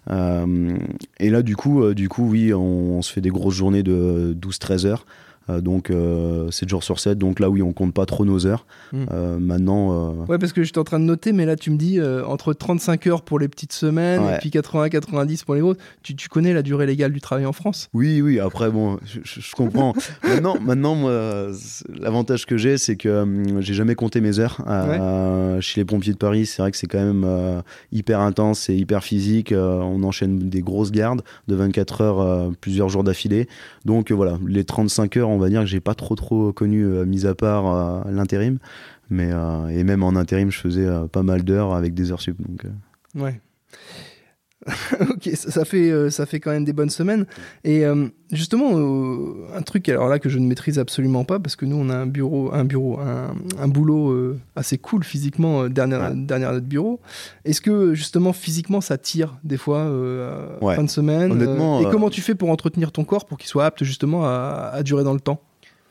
[0.10, 4.36] Et là du coup du coup oui on, on, se fait des grosses journées de
[4.40, 5.06] 12-13 heures
[5.50, 8.66] donc euh, 7 jours sur 7 donc là oui on compte pas trop nos heures.
[8.92, 9.06] Mmh.
[9.40, 12.26] maintenant ouais parce que j'étais en train de noter mais là tu me dis euh,
[12.26, 14.36] entre 35 heures pour les petites semaines ouais.
[14.36, 15.78] et puis 80 90 pour les grosses.
[16.02, 17.90] Tu, tu, connais la durée légale du travail en France?
[17.94, 19.94] Oui oui après bon je, comprends.
[20.24, 21.48] Maintenant maintenant moi
[21.94, 24.62] l'avantage que j'ai c'est que euh, j'ai jamais compté mes heures.
[24.68, 25.62] Euh, ouais.
[25.62, 28.76] chez les pompiers de Paris c'est vrai que c'est quand même euh, hyper intense et
[28.76, 29.54] hyper physique.
[29.54, 33.48] On enchaîne des grosses gardes de 24 heures plusieurs jours d'affilée.
[33.86, 37.06] Donc voilà les 35 heures on va dire que j'ai pas trop trop connu euh,
[37.06, 38.60] mis à part euh, l'intérim.
[39.10, 42.38] Mais euh, et même en intérim je faisais pas mal d'heures avec des heures sup
[42.42, 42.66] donc
[43.16, 43.40] ouais
[45.02, 47.26] ok, ça, ça, fait, euh, ça fait quand même des bonnes semaines.
[47.64, 51.56] Et euh, justement, euh, un truc alors là que je ne maîtrise absolument pas, parce
[51.56, 55.70] que nous, on a un bureau, un, bureau, un, un boulot assez cool physiquement ouais.
[55.70, 57.00] derrière notre bureau.
[57.46, 59.90] Est-ce que justement, physiquement, ça tire des fois
[60.62, 60.76] ouais.
[60.76, 63.66] fin de semaine Honnêtement, Et comment tu fais pour entretenir ton corps pour qu'il soit
[63.66, 65.42] apte justement à, à durer dans le temps?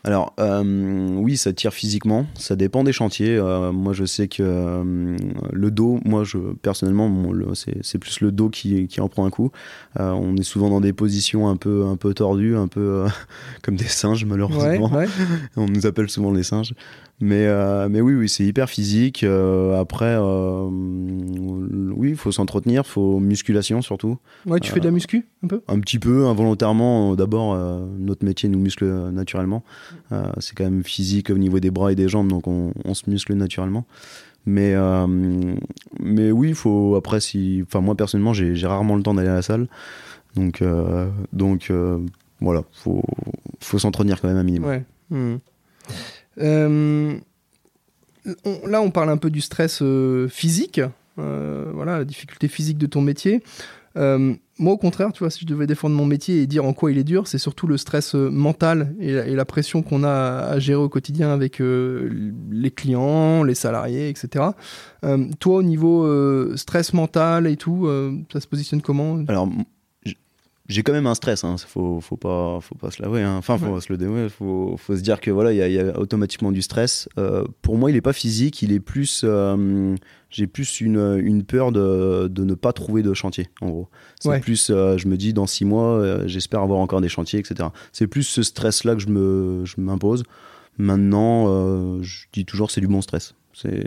[0.04, 3.36] Alors euh, oui, ça tire physiquement, ça dépend des chantiers.
[3.36, 5.16] Euh, moi, je sais que euh,
[5.52, 7.10] le dos, moi, je personnellement,
[7.54, 9.52] c'est plus le dos qui, qui en prend un coup.
[10.00, 13.08] Euh, on est souvent dans des positions un peu un peu tordues, un peu euh,
[13.62, 14.90] comme des singes malheureusement.
[14.90, 15.08] Ouais, ouais.
[15.56, 16.74] on nous appelle souvent les singes.
[17.24, 19.22] Mais, euh, mais oui, oui c'est hyper physique.
[19.22, 24.18] Euh, après, euh, oui, il faut s'entretenir, il faut musculation surtout.
[24.44, 25.62] Ouais, tu fais de la muscu un peu?
[25.68, 27.14] Un petit peu, involontairement.
[27.14, 27.56] D'abord,
[27.96, 29.62] notre métier nous muscle naturellement.
[30.40, 33.08] c'est quand même physique au niveau des bras et des jambes, donc on, on se
[33.08, 33.86] muscle naturellement.
[34.44, 34.74] Mais,
[36.00, 36.96] mais oui, il faut.
[36.96, 37.62] Après, si.
[37.72, 39.68] Moi personnellement, j'ai rarement le temps d'aller à la salle.
[40.34, 40.60] Donc,
[41.32, 41.70] donc
[42.40, 43.04] voilà, il faut,
[43.60, 44.68] faut s'entretenir quand même un minimum.
[44.68, 44.84] Ouais.
[45.10, 45.36] Mmh.
[46.38, 47.18] Euh,
[48.44, 50.80] on, là, on parle un peu du stress euh, physique,
[51.18, 53.42] euh, voilà, la difficulté physique de ton métier.
[54.58, 56.92] Moi, au contraire, tu vois, si je devais défendre mon métier et dire en quoi
[56.92, 60.80] il est dur, c'est surtout le stress mental et la, pression qu'on a à, gérer
[60.80, 64.44] au quotidien avec les clients, les salariés, etc.
[65.40, 67.88] toi, au niveau stress mental et tout,
[68.32, 69.24] ça se positionne comment?
[70.72, 71.56] J'ai quand même un stress, hein.
[71.58, 73.36] faut, faut, pas, faut pas se l'avouer, hein.
[73.36, 73.80] enfin, faut ouais.
[73.80, 76.62] se le dévouer, faut, faut se dire que voilà, il y, y, a automatiquement du
[76.62, 77.08] stress.
[77.18, 79.94] Euh, pour moi, il est pas physique, il est plus, euh,
[80.30, 83.88] j'ai plus une, une peur de, de, ne pas trouver de chantier, en gros.
[84.20, 84.40] C'est ouais.
[84.40, 87.68] plus, euh, je me dis, dans six mois, j'espère avoir encore des chantiers, etc.
[87.92, 90.24] C'est plus ce stress-là que je me, je m'impose.
[90.78, 93.34] Maintenant, je dis toujours, c'est du bon stress.
[93.52, 93.84] C'est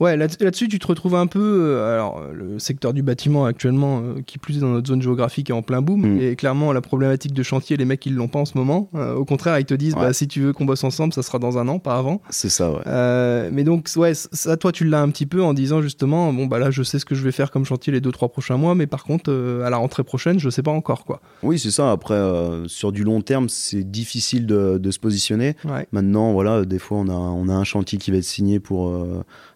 [0.00, 1.40] Ouais, là- là-dessus, tu te retrouves un peu.
[1.40, 5.02] euh, alors, euh, le secteur du bâtiment actuellement, euh, qui plus est dans notre zone
[5.02, 6.02] géographique, est en plein boom.
[6.16, 6.20] Mm.
[6.20, 8.88] Et clairement, la problématique de chantier, les mecs, ils l'ont pas en ce moment.
[8.94, 10.00] Euh, au contraire, ils te disent, Ouais.
[10.02, 12.20] bah, si tu veux qu'on bosse ensemble, ça sera dans un an, pas avant.
[12.30, 12.78] C'est ça, ouais.
[12.86, 16.46] Euh, mais donc, ouais, ça, toi, tu l'as un petit peu en disant justement, bon,
[16.46, 18.56] bah là, je sais ce que je vais faire comme chantier les deux, trois prochains
[18.56, 19.32] mois, mais par contre,
[19.64, 21.20] à la rentrée prochaine, je sais pas encore, quoi.
[21.42, 21.90] Oui, c'est ça.
[21.90, 22.18] Après,
[22.66, 25.56] sur du long terme, c'est difficile de, de se positionner.
[25.64, 25.86] Ouais.
[25.92, 28.94] Maintenant, voilà, des fois, on a, on a un chantier qui va être signé pour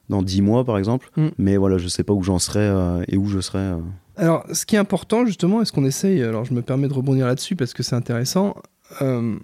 [0.09, 1.11] dans 10 mois, par exemple.
[1.17, 1.29] Mm.
[1.38, 3.59] Mais voilà, je sais pas où j'en serai euh, et où je serai.
[3.59, 3.79] euh.
[4.17, 7.27] Alors, ce qui est important, justement, est-ce qu'on essaye, alors je me permets de rebondir
[7.27, 8.57] là-dessus parce que c'est intéressant,
[9.01, 9.38] euh,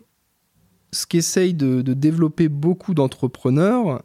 [0.93, 4.03] ce qu'essayent de, de développer beaucoup d'entrepreneurs,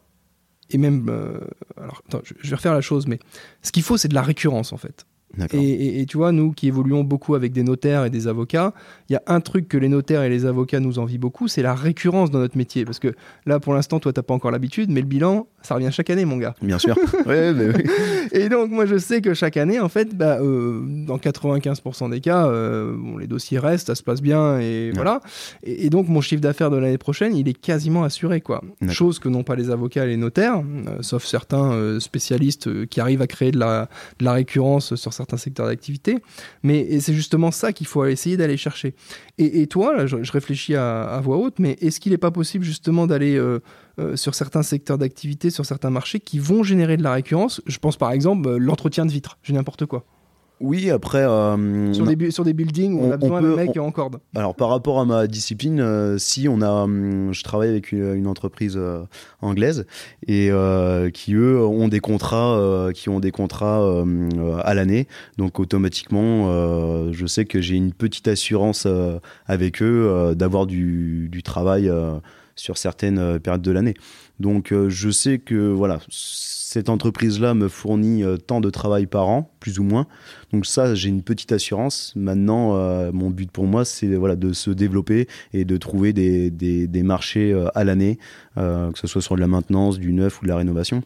[0.70, 1.38] et même, euh,
[1.76, 3.18] alors attends, je, je vais refaire la chose, mais
[3.62, 5.06] ce qu'il faut, c'est de la récurrence, en fait.
[5.52, 8.72] Et, et- et tu vois, nous qui évoluons beaucoup avec des notaires et des avocats,
[9.08, 11.62] il y a un truc que les notaires et les avocats nous envient beaucoup, c'est
[11.62, 12.84] la récurrence dans notre métier.
[12.84, 13.14] Parce que
[13.46, 16.24] là, pour l'instant, toi, t'as pas encore l'habitude, mais le bilan, ça revient chaque année,
[16.24, 16.54] mon gars.
[16.62, 16.96] Bien sûr.
[17.26, 17.82] ouais, mais oui.
[18.32, 22.20] Et donc, moi, je sais que chaque année, en fait, bah, euh, dans 95% des
[22.20, 25.20] cas, euh, bon, les dossiers restent, ça se passe bien, et voilà.
[25.62, 28.62] Et, et donc, mon chiffre d'affaires de l'année prochaine, il est quasiment assuré, quoi.
[28.88, 33.22] Chose que n'ont pas les avocats et les notaires, euh, sauf certains spécialistes qui arrivent
[33.22, 36.18] à créer de la, de la récurrence sur certains secteurs d'activité.
[36.62, 38.94] Mais c'est justement ça qu'il faut essayer d'aller chercher.
[39.38, 43.06] Et, toi, je, réfléchis à, à voix haute, mais est-ce qu'il n'est pas possible justement
[43.06, 43.60] d'aller euh,
[43.98, 47.60] euh, sur certains secteurs d'activité, sur certains marchés qui vont générer de la récurrence?
[47.66, 50.04] Je pense par exemple euh, l'entretien de vitres, j'ai n'importe quoi.
[50.60, 53.70] Oui, après, euh, Sur, des, bu- sur des buildings on, on- a besoin d'un mec
[53.76, 54.18] on- en corde.
[54.36, 58.14] alors par rapport à ma discipline, euh, si on a, hum, je travaille avec une,
[58.14, 59.02] une entreprise euh,
[59.42, 59.84] anglaise
[60.28, 60.50] et
[61.12, 64.04] qui eux ont des contrats, qui ont des contrats
[64.62, 65.06] à l'année,
[65.38, 66.48] donc automatiquement,
[67.12, 68.86] je sais que j'ai une petite assurance
[69.46, 71.90] avec eux d'avoir du, du travail
[72.56, 73.94] sur certaines euh, périodes de l'année.
[74.40, 79.28] Donc euh, je sais que voilà, cette entreprise-là me fournit euh, tant de travail par
[79.28, 80.06] an, plus ou moins.
[80.52, 82.12] Donc ça, j'ai une petite assurance.
[82.16, 86.50] Maintenant, euh, mon but pour moi, c'est voilà, de se développer et de trouver des,
[86.50, 88.18] des, des marchés à l'année,
[88.56, 91.02] que ce soit sur de la maintenance, du neuf ou de la rénovation.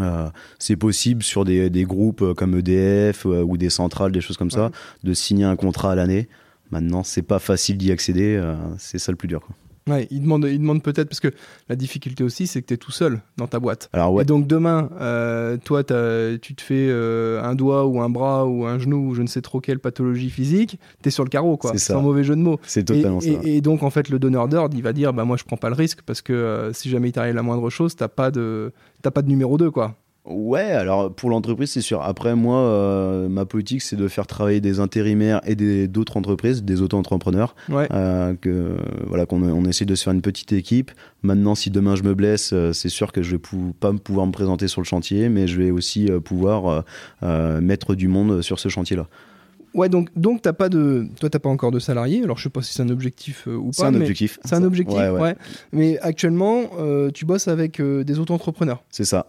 [0.00, 4.36] Euh, c'est possible sur des, des groupes comme EDF euh, ou des centrales, des choses
[4.36, 4.70] comme ça,
[5.02, 6.28] de signer un contrat à l'année.
[6.70, 9.40] Maintenant, c'est pas facile d'y accéder, euh, c'est ça le plus dur.
[9.40, 9.54] quoi.
[9.86, 11.28] Ouais, il demande, il demande peut-être, parce que
[11.68, 13.90] la difficulté aussi, c'est que tu es tout seul dans ta boîte.
[13.92, 18.00] Alors ouais, Et donc demain, euh, toi, t'as- tu te fais euh, un doigt ou
[18.00, 21.10] un bras ou un genou ou je ne sais trop quelle pathologie physique, tu es
[21.10, 21.72] sur le carreau, quoi.
[21.74, 21.92] C'est.
[21.92, 22.58] Sans mauvais jeu de mots.
[22.62, 23.40] c'est totalement et- ça.
[23.44, 25.68] et donc, en fait, le donneur d'ordre, il va dire bah, Moi, je prends pas
[25.68, 28.72] le risque parce que euh, si jamais il t'arrive la moindre chose, t'as pas de,
[29.02, 29.96] t'as pas de numéro 2, quoi.
[30.26, 32.00] Ouais, alors pour l'entreprise, c'est sûr.
[32.02, 36.80] Après, moi, euh, ma politique, c'est de faire travailler des intérimaires et d'autres entreprises, des
[36.80, 37.54] auto-entrepreneurs.
[37.68, 37.86] Ouais.
[37.92, 40.90] Euh, que voilà qu'on on essaie de se faire une petite équipe.
[41.22, 44.26] Maintenant, si demain je me blesse, euh, c'est sûr que je vais pou- pas pouvoir
[44.26, 46.84] me présenter sur le chantier, mais je vais aussi pouvoir
[47.60, 49.06] mettre du monde sur ce chantier-là.
[49.74, 52.22] Ouais, donc, donc t'as pas de, toi, t'as pas encore de salarié.
[52.22, 53.88] Alors, je sais pas si c'est un objectif euh, ou C'est pas.
[53.88, 54.38] un mais objectif.
[54.44, 55.20] C'est un objectif, Ouais, ouais.
[55.20, 55.36] ouais.
[55.72, 58.84] Mais actuellement, euh, tu bosses avec euh, des auto-entrepreneurs.
[58.90, 59.26] C'est ça.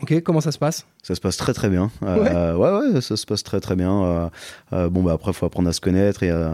[0.00, 0.86] Ok, comment ça se passe?
[1.02, 1.90] Ça se passe très très bien.
[2.04, 2.94] Euh, ouais.
[2.94, 4.04] ouais, ça se passe très très bien.
[4.04, 4.28] Euh,
[4.72, 6.52] euh, bon, bah après, il faut apprendre à se connaître et à,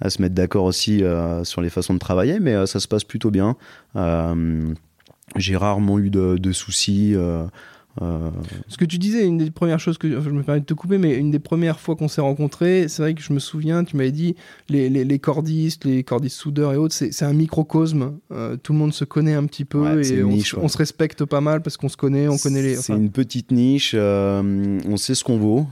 [0.00, 3.04] à se mettre d'accord aussi euh, sur les façons de travailler, mais ça se passe
[3.04, 3.56] plutôt bien.
[5.36, 7.14] J'ai rarement eu de, de soucis.
[8.02, 8.30] Euh,
[8.68, 10.74] Ce que tu disais, une des premières choses que enfin, je me permets de te
[10.74, 13.84] couper, mais une des premières fois qu'on s'est rencontrés, c'est vrai que je me souviens,
[13.84, 14.36] tu m'avais dit
[14.68, 18.18] les, les, les cordistes, les cordistes soudeurs et autres, c'est un microcosme.
[18.32, 20.62] Euh, tout le monde se connaît un petit peu Ouais, et on, niche, se- ouais.
[20.64, 22.74] on se respecte pas mal parce qu'on se connaît, on connaît les.
[22.76, 25.66] C'est enfin, une petite niche, euh, on sait ce qu'on vaut.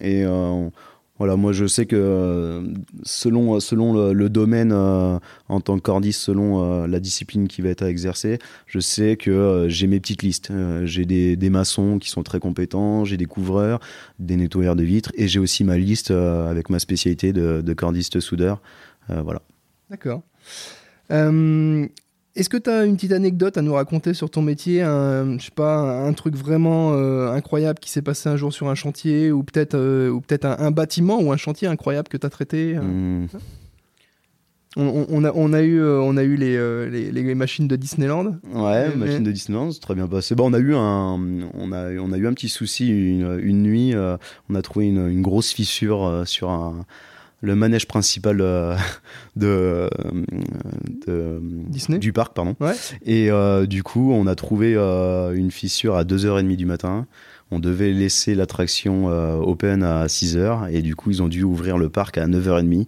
[0.00, 0.72] et on-
[1.20, 2.66] voilà, moi je sais que euh,
[3.02, 5.18] selon, selon le, domaine euh,
[5.50, 9.18] en tant que cordiste, selon euh, la discipline qui va être à exercer, je sais
[9.18, 10.50] que euh, j'ai mes petites listes.
[10.50, 13.80] Euh, j'ai des, des maçons qui sont très compétents, j'ai des couvreurs,
[14.18, 17.74] des nettoyeurs de vitres, et j'ai aussi ma liste euh, avec ma spécialité de, de
[17.74, 18.62] cordiste soudeur.
[19.10, 19.42] Euh, voilà.
[19.90, 20.22] D'accord.
[22.40, 25.44] Est-ce que tu as une petite anecdote à nous raconter sur ton métier un, Je
[25.44, 29.30] sais pas, un truc vraiment euh, incroyable qui s'est passé un jour sur un chantier
[29.30, 32.76] ou peut-être euh, peut-être un, un bâtiment ou un chantier incroyable que tu as traité
[32.78, 33.26] euh
[34.76, 38.36] Hum, on, a, on a eu, on a eu les, les, les machines de Disneyland.
[38.54, 40.34] Ouais, Mais- machine de Disneyland, c'est très bien passé.
[40.36, 41.18] Bon, on a eu un,
[41.54, 43.94] on a, on a eu un petit souci une, une nuit.
[44.48, 46.86] on a trouvé une, une grosse fissure sur un,
[47.42, 48.76] le manège principal euh,
[49.36, 49.88] de,
[51.06, 52.54] de- Disney du parc, pardon.
[52.60, 52.74] Ouais.
[53.04, 57.06] Et euh, du coup, on a trouvé euh, une fissure à 2h30 du matin.
[57.52, 61.78] On devait laisser l'attraction euh, open à 6h et du coup, ils ont dû ouvrir
[61.78, 62.86] le parc à 9h30.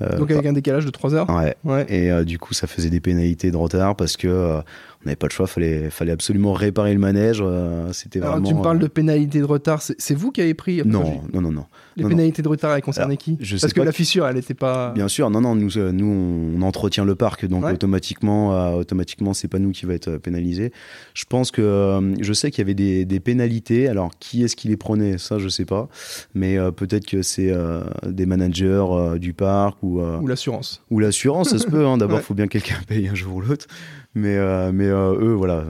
[0.00, 1.54] Donc avec un décalage de 3 heures Ouais.
[1.64, 1.86] Ouais.
[1.88, 5.16] Et euh, du coup, ça faisait des pénalités de retard parce que euh, on n'avait
[5.16, 5.46] pas le choix.
[5.46, 7.38] Fallait, fallait absolument réparer le manège.
[7.42, 8.48] euh, C'était Alors vraiment.
[8.48, 11.20] tu me parles euh, de pénalité de retard, c'est vous qui avez pris enfin, Non,
[11.32, 11.64] non, non, non.
[11.96, 14.54] Les non, pénalités de retard, elles concernaient qui je Parce que la fissure, elle n'était
[14.54, 14.90] pas.
[14.92, 17.72] Bien sûr, non, non, nous, euh, nous on entretient le parc, donc Ouais.
[17.72, 20.72] automatiquement, euh, automatiquement, c'est pas nous qui va être euh, pénalisé.
[21.14, 23.86] Je pense que, euh, je sais qu'il y avait des, des pénalités.
[23.88, 25.18] Alors, qui est-ce qui les prenait?
[25.18, 25.88] Ça, je sais pas.
[26.34, 30.82] Mais euh, peut-être que c'est euh, des managers euh, du parc ou, euh, Ou l'assurance.
[30.90, 31.86] ou l'assurance, ça se peut.
[31.86, 31.96] hein.
[31.98, 32.22] D'abord, Ouais.
[32.22, 33.66] faut bien que quelqu'un paye un jour ou l'autre.
[34.14, 35.64] Mais, euh, mais euh, eux, voilà.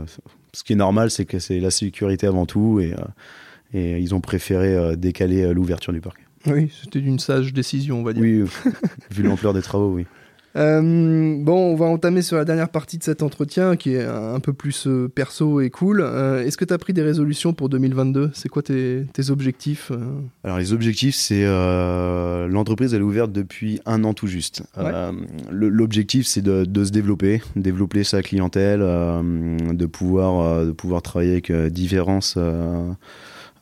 [0.53, 2.95] Ce qui est normal, c'est que c'est la sécurité avant tout, et,
[3.73, 6.19] et ils ont préféré décaler l'ouverture du parc.
[6.47, 8.23] Oui, c'était d'une sage décision, on va dire.
[8.23, 8.45] Oui,
[9.11, 10.07] vu l'ampleur des travaux, oui.
[10.57, 14.39] Euh, bon, on va entamer sur la dernière partie de cet entretien qui est un
[14.39, 16.01] peu plus euh, perso et cool.
[16.01, 19.91] Euh, Est-ce que tu as pris des résolutions pour 2022 C'est quoi tes, tes objectifs
[20.45, 24.63] Alors les objectifs, c'est l'entreprise elle est ouverte depuis un an tout juste.
[24.77, 24.93] Ouais.
[25.51, 31.53] L'objectif c'est de, de se développer, développer sa clientèle, de pouvoir de pouvoir travailler avec
[31.73, 32.39] différentes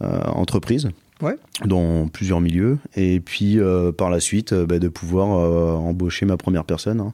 [0.01, 0.89] entreprises.
[1.23, 1.37] Ouais.
[1.65, 6.27] dans plusieurs milieux et puis euh, par la suite euh, bah, de pouvoir euh, embaucher
[6.27, 7.13] ma première personne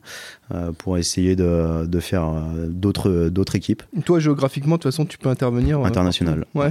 [0.50, 2.24] hein, pour essayer de, de faire
[2.68, 5.80] d'autres d'autres équipes Toi, géographiquement, de toute façon, tu peux intervenir.
[5.84, 6.46] internationales.
[6.54, 6.70] Ouais.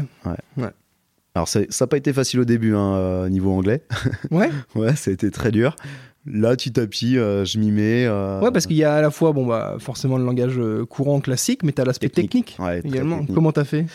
[1.36, 3.84] Alors ça n'a pas été facile au début hein, niveau anglais.
[4.32, 4.50] Ouais.
[4.76, 5.76] Ouais, ça a été très dur.
[6.30, 8.06] Là, petit à petit, euh, je m'y mets.
[8.06, 11.22] euh, Ouais, parce qu'il y a à la fois, bon, bah, forcément le langage courant
[11.22, 13.20] classique, mais tu as l'aspect technique, Ouais, également.
[13.20, 13.34] technique.
[13.36, 13.86] Comment t'as fait?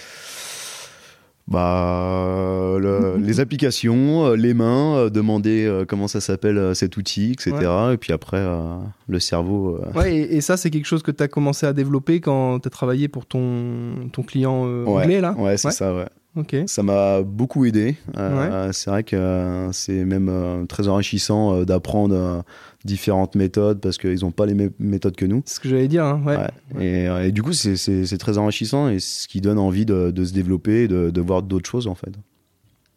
[1.48, 6.96] Bah, le- les applications, euh, les mains, euh, demander euh, comment ça s'appelle euh, cet
[6.96, 7.52] outil, etc.
[7.92, 8.76] Et puis après, euh,
[9.08, 9.76] le cerveau.
[9.76, 12.60] euh, Ouais, et, et ça, c'est quelque chose que tu as commencé à développer quand
[12.60, 15.02] tu as travaillé pour ton, ton client euh, Ouais.
[15.02, 16.06] anglais, là Ouais, c'est ça, ouais.
[16.34, 16.56] Ok.
[16.66, 17.96] Ça m'a beaucoup aidé.
[18.16, 22.40] Euh, C'est vrai que euh, c'est même euh, très enrichissant euh, d'apprendre euh,
[22.84, 25.42] différentes méthodes parce qu'ils n'ont pas les mêmes méthodes que nous.
[25.46, 26.36] C'est ce que j'allais dire, hein, ouais.
[26.36, 26.84] Ouais.
[26.84, 30.24] Et, euh, et du coup, c'est- très enrichissant et ce qui donne envie de, de
[30.24, 32.12] se développer, de, de voir d'autres choses en fait.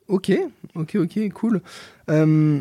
[0.08, 0.32] Ok,
[0.76, 1.62] ok, ok, cool.
[2.10, 2.60] Euh,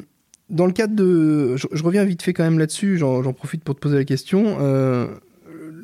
[0.51, 1.57] dans le cadre de...
[1.57, 4.05] Je, je reviens vite fait quand même là-dessus, j'en j'en profite pour te poser la
[4.05, 4.57] question.
[4.61, 5.07] Euh,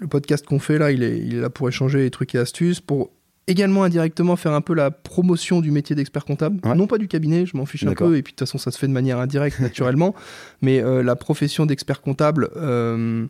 [0.01, 2.39] le podcast qu'on fait là, il est, il est là pour échanger les trucs et
[2.39, 3.11] astuces, pour
[3.51, 6.61] également indirectement faire un peu la promotion du métier d'expert comptable.
[6.65, 6.75] Ouais.
[6.75, 8.71] Non pas du cabinet, je m'en fiche un peu, et puis de toute façon ça
[8.71, 10.15] se fait de manière indirecte naturellement,
[10.63, 12.49] mais euh, la profession d'expert comptable...
[12.57, 13.27] euh,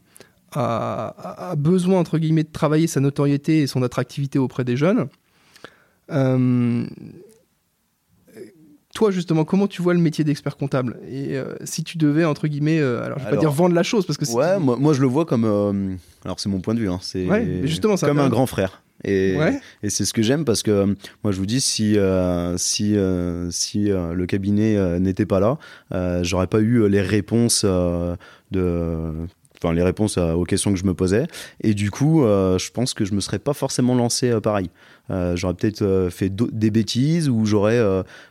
[0.52, 5.06] a, besoin, entre guillemets, de travailler sa notoriété et son attractivité auprès des jeunes.
[6.11, 6.85] Euh,
[8.94, 10.98] toi, justement, comment tu vois le métier d'expert comptable?
[11.09, 13.85] Et euh, si tu devais, entre guillemets, euh, alors je vais pas dire vendre la
[13.85, 15.44] chose, parce que c'est- Ouais, moi, moi, je le vois comme.
[15.44, 18.83] euh, alors c'est mon point de vue, hein, c'est Ouais, justement, comme un grand frère.
[19.04, 19.60] Et, Ouais.
[19.82, 20.86] et c'est ce que j'aime parce que euh,
[21.24, 25.58] moi je vous dis si euh, si euh, si euh, le cabinet n'était pas là,
[26.22, 29.12] j'aurais pas eu les réponses de
[29.62, 31.26] enfin les réponses aux questions que je me posais
[31.62, 34.70] et du coup je pense que je me serais pas forcément lancé pareil.
[35.34, 37.80] J'aurais peut-être fait des bêtises ou j'aurais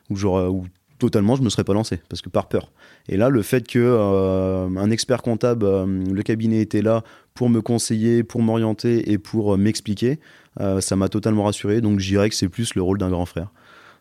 [0.10, 0.66] ou j'aurais ou
[1.00, 2.72] totalement je me serais pas lancé parce que par peur.
[3.08, 7.04] Et là le fait que euh, un expert comptable euh, le cabinet était là
[7.34, 10.20] pour me conseiller, pour m'orienter et pour euh, m'expliquer,
[10.60, 11.82] euh, ça m'a totalement rassuré.
[11.82, 13.50] Donc je dirais que c'est plus le rôle d'un grand frère.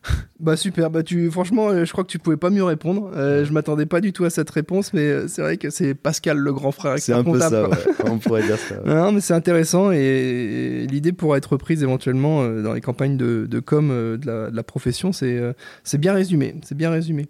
[0.41, 3.11] Bah super, bah tu, franchement, euh, je crois que tu pouvais pas mieux répondre.
[3.17, 5.95] Euh, je m'attendais pas du tout à cette réponse, mais euh, c'est vrai que c'est
[5.95, 7.77] Pascal, le grand frère C'est un peu ça, ouais.
[8.05, 8.81] on pourrait dire ça.
[8.81, 8.95] ouais.
[8.95, 13.59] Non, mais c'est intéressant et, l'idée pourra être prise éventuellement dans les campagnes de, de
[13.59, 15.13] com de, la, de la profession.
[15.13, 15.41] C'est
[15.83, 16.55] c'est bien résumé.
[16.63, 17.27] C'est bien résumé.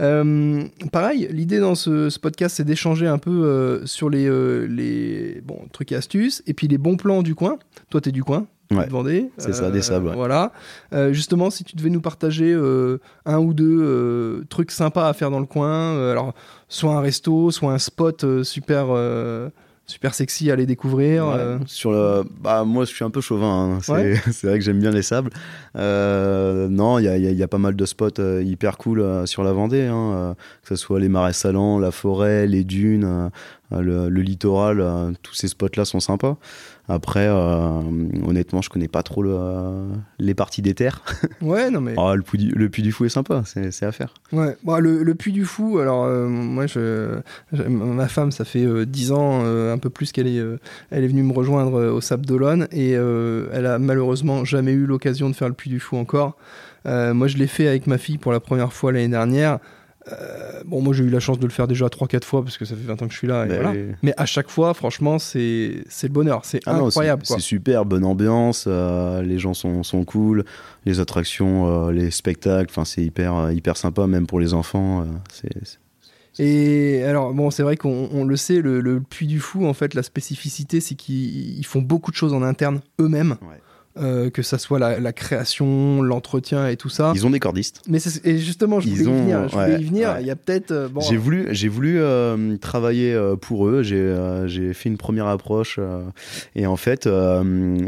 [0.00, 4.28] Euh, pareil, l'idée dans ce, ce podcast, c'est d'échanger un peu euh, sur les,
[4.68, 7.58] les bon, trucs et astuces et puis les bons plans du coin.
[7.90, 8.46] Toi, tu es du coin.
[8.78, 8.86] Ouais.
[8.86, 9.30] te Vendée.
[9.38, 10.14] C'est ça, des sables, ouais.
[10.14, 10.52] Voilà.
[10.92, 15.12] Euh, justement, si tu devais nous partager euh, un ou deux euh, trucs sympas à
[15.12, 16.34] faire dans le coin, alors
[16.68, 18.86] soit un resto, soit un spot super.
[19.84, 21.26] Super sexy à aller découvrir.
[21.26, 21.34] Ouais.
[21.36, 21.58] euh.
[21.66, 23.74] Sur le, bah moi je suis un peu chauvin.
[23.74, 23.78] hein.
[23.82, 24.14] C'est Ouais.
[24.44, 25.30] vrai que j'aime bien les sables.
[25.76, 28.20] Euh, non, il y a, il y a- il y a pas mal de spots
[28.20, 32.46] euh, hyper cool sur la Vendée, hein, que ce soit les marais salants, la forêt,
[32.46, 33.30] les dunes,
[33.80, 34.80] le, le littoral.
[34.80, 36.36] euh, tous ces spots-là sont sympas.
[36.88, 37.80] Après, euh,
[38.26, 39.84] honnêtement, je connais pas trop le,
[40.18, 41.02] les parties des terres.
[41.40, 41.94] Ouais, non mais.
[41.96, 44.12] Ah, le, puits du, le Puy du Fou est sympa, c'est à faire.
[44.32, 44.56] Ouais.
[44.64, 47.20] Bon, le, le Puy du Fou, alors euh, moi, je,
[47.52, 50.58] ma femme, ça fait euh, 10 ans, euh, un peu plus qu'elle est, euh,
[50.90, 54.72] elle est venue me rejoindre euh, au Sable d'Olonne et euh, elle a malheureusement jamais
[54.72, 56.36] eu l'occasion de faire le Puy du Fou encore.
[56.86, 59.58] Euh, moi, je l'ai fait avec ma fille pour la première fois l'année dernière.
[60.10, 62.64] Euh, bon, moi, j'ai eu la chance de le faire déjà 3-4 fois parce que
[62.64, 63.44] ça fait 20 ans que je suis là.
[63.44, 63.70] et Ben voilà.
[63.78, 63.94] oui.
[64.02, 66.40] Mais à chaque fois, franchement, c'est le bonheur.
[66.44, 67.22] C'est Ah incroyable.
[67.24, 70.44] c'est- super, bonne ambiance, euh, les gens sont, sont cool,
[70.86, 75.06] les attractions, euh, les spectacles, c'est hyper, hyper sympa, même pour les enfants.
[75.32, 75.78] c'est-
[76.38, 79.74] Et alors, bon, c'est vrai qu'on on le sait, le, le Puy du Fou, en
[79.74, 83.36] fait, la spécificité, c'est qu'ils ils font beaucoup de choses en interne eux-mêmes.
[83.42, 83.60] Ouais.
[83.98, 87.12] Euh, que ça soit la, la création, l'entretien et tout ça.
[87.14, 87.82] Ils ont des cordistes.
[87.88, 89.48] Mais et justement, je Ils voulais y venir.
[89.48, 90.08] Je voulais ouais, y venir.
[90.08, 90.22] ouais.
[90.22, 90.70] Il y a peut-être.
[90.70, 93.82] euh, bon, J'ai voulu, j'ai voulu euh, travailler pour eux.
[93.82, 94.16] J'ai,
[94.46, 95.78] j'ai fait une première approche
[96.54, 97.06] et en fait,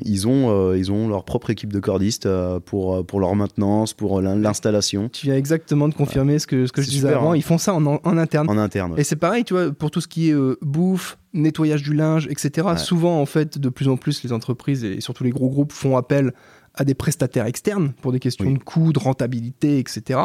[0.05, 2.29] ils ont, ils ont leur propre équipe de cordistes
[2.67, 6.73] pour pour leur maintenance, pour l'in- l'installation tu viens exactement de confirmer ce que, ce
[6.73, 7.33] que je disais super, avant.
[7.33, 7.37] hein.
[7.37, 8.49] Ils font ça en, en interne.
[8.51, 8.95] en interne.
[8.97, 12.67] Et c'est pareil, tu vois, pour tout ce qui est bouffe, nettoyage du linge, etc.
[12.67, 12.79] Ouais.
[12.79, 15.97] Souvent, en fait, de plus en plus, les entreprises et surtout les gros groupes font
[15.97, 16.33] appel
[16.77, 18.55] à des prestataires externes pour des questions Oui.
[18.55, 20.19] de coûts, de rentabilité, etc.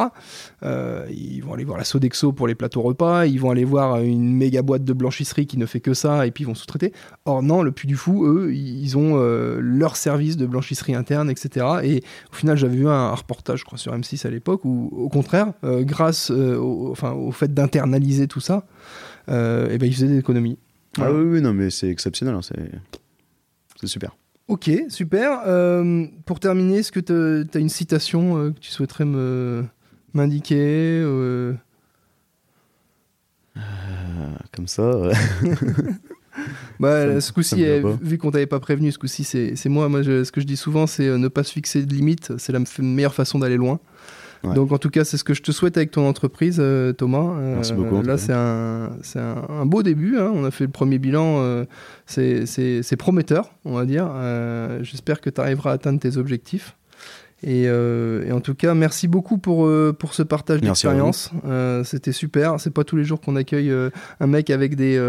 [0.63, 3.99] Euh, ils vont aller voir la Sodexo pour les plateaux repas, ils vont aller voir
[4.01, 6.91] une méga boîte de blanchisserie qui ne fait que ça et puis ils vont sous-traiter.
[7.25, 11.29] Or non, le Puy du Fou, eux, ils ont euh, leur service de blanchisserie interne,
[11.29, 11.67] etc.
[11.83, 15.09] Et au final, j'avais vu un reportage, je crois, sur M6 à l'époque, où au
[15.09, 18.65] contraire, euh, grâce au, enfin, au fait d'internaliser tout ça,
[19.27, 20.57] et ben, ils faisaient des économies.
[20.97, 22.35] Ah oui, oui, non, mais c'est exceptionnel.
[22.35, 24.15] hein, c'est, super.
[24.47, 25.41] Ok, super.
[25.45, 29.05] Euh, pour terminer, est-ce que tu as une citation euh, que tu souhaiterais
[30.13, 31.53] m'indiquer euh,
[34.51, 34.91] comme ça.
[36.79, 37.97] bah, Ça Ce coup-ci, pas.
[38.01, 39.89] vu qu'on t'avait pas prévenu, ce coup-ci, c'est moi.
[39.89, 42.33] Moi, je- ce que je dis souvent, c'est ne pas se fixer de limites.
[42.37, 43.79] C'est la meilleure façon d'aller loin.
[44.43, 44.53] Ouais.
[44.55, 47.35] Donc, en tout cas, c'est ce que je te souhaite avec ton entreprise, euh, Thomas.
[47.39, 50.17] Euh, Merci beaucoup, Là, c'est un, c'est un, un beau début.
[50.17, 50.31] hein.
[50.33, 51.39] On a fait le premier bilan.
[51.39, 51.65] euh,
[52.05, 54.09] c'est- prometteur, on va dire.
[54.81, 56.75] J'espère que tu arriveras à atteindre tes objectifs.
[57.41, 61.31] Et, euh, et en tout cas, merci beaucoup pour, euh, pour ce partage d'expérience.
[61.45, 62.59] Euh, C'était super.
[62.59, 63.71] C'est pas tous les jours qu'on accueille
[64.19, 64.99] un mec avec des,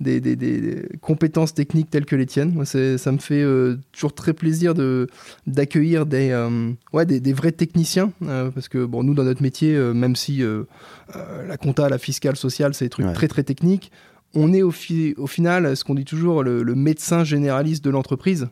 [0.00, 2.52] des, des- compétences techniques telles que les tiennes.
[2.54, 3.44] Moi, ça me fait
[3.92, 5.08] toujours très plaisir de
[5.46, 6.32] d'accueillir des,
[6.92, 8.12] ouais, des, des vrais techniciens.
[8.20, 10.42] parce que bon, nous, dans notre métier, même si
[11.48, 13.12] la compta, la fiscale, sociale, c'est des trucs Ouais.
[13.12, 13.90] très très techniques,
[14.34, 17.90] on est au, fi- au final, ce qu'on dit toujours, le, le médecin généraliste de
[17.90, 18.48] l'entreprise.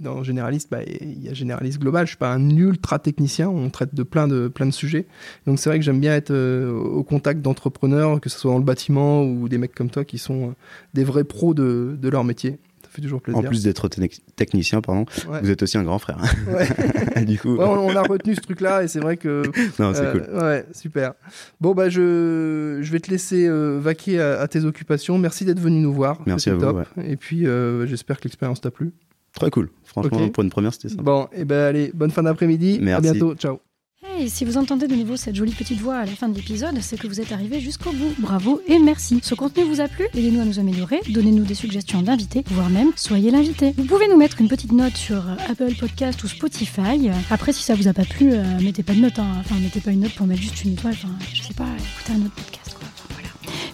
[0.00, 2.06] Dans généraliste, bah, il y a généraliste global.
[2.06, 3.48] Je suis pas un ultra technicien.
[3.48, 5.06] On traite de plein de plein de sujets.
[5.46, 8.58] Donc c'est vrai que j'aime bien être euh, au contact d'entrepreneurs, que ce soit dans
[8.58, 10.52] le bâtiment ou des mecs comme toi qui sont euh,
[10.94, 12.58] des vrais pros de, de leur métier.
[12.82, 13.38] Ça fait toujours plaisir.
[13.38, 15.40] En plus d'être techni- technicien, pardon, Ouais.
[15.42, 16.18] vous êtes aussi un grand frère.
[16.48, 17.24] Ouais.
[17.24, 19.42] du coup, Ouais, on, on a retenu ce truc-là et c'est vrai que
[19.78, 20.36] non, c'est Euh, cool.
[20.42, 21.12] Ouais, super.
[21.60, 23.48] Bon, bah, je, je vais te laisser
[23.78, 25.18] vaquer à, à tes occupations.
[25.18, 26.20] Merci d'être venu nous voir.
[26.26, 26.84] Merci à vous, top.
[27.06, 27.46] Et puis,
[27.86, 28.90] j'espère que l'expérience t'a plu.
[29.34, 29.68] Très cool.
[29.90, 31.02] Franchement, pour une première, c'était ça.
[31.02, 32.78] Bon, et ben allez, bonne fin d'après-midi.
[32.80, 33.02] À Merci.
[33.10, 33.34] bientôt.
[33.34, 33.58] Ciao.
[34.02, 36.74] Hey, si vous entendez de nouveau cette jolie petite voix à la fin de l'épisode,
[36.80, 38.14] c'est que vous êtes arrivé jusqu'au bout.
[38.18, 39.20] Bravo et merci.
[39.22, 40.06] Ce contenu vous a plu?
[40.14, 43.74] Aidez-nous à nous améliorer, donnez-nous des suggestions d'invités, voire même soyez l'invité.
[43.76, 47.10] Vous pouvez nous mettre une petite note sur euh, Apple Podcast ou Spotify.
[47.30, 49.18] Après, si ça vous a pas plu, euh, mettez pas de note.
[49.18, 49.26] hein.
[49.40, 50.94] Enfin, mettez pas une note pour mettre juste une étoile.
[50.94, 52.74] Enfin, je sais pas, écoutez un autre podcast.
[52.78, 52.88] Quoi.
[52.94, 53.28] Enfin, voilà.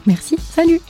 [0.06, 0.36] Merci.
[0.40, 0.80] Salut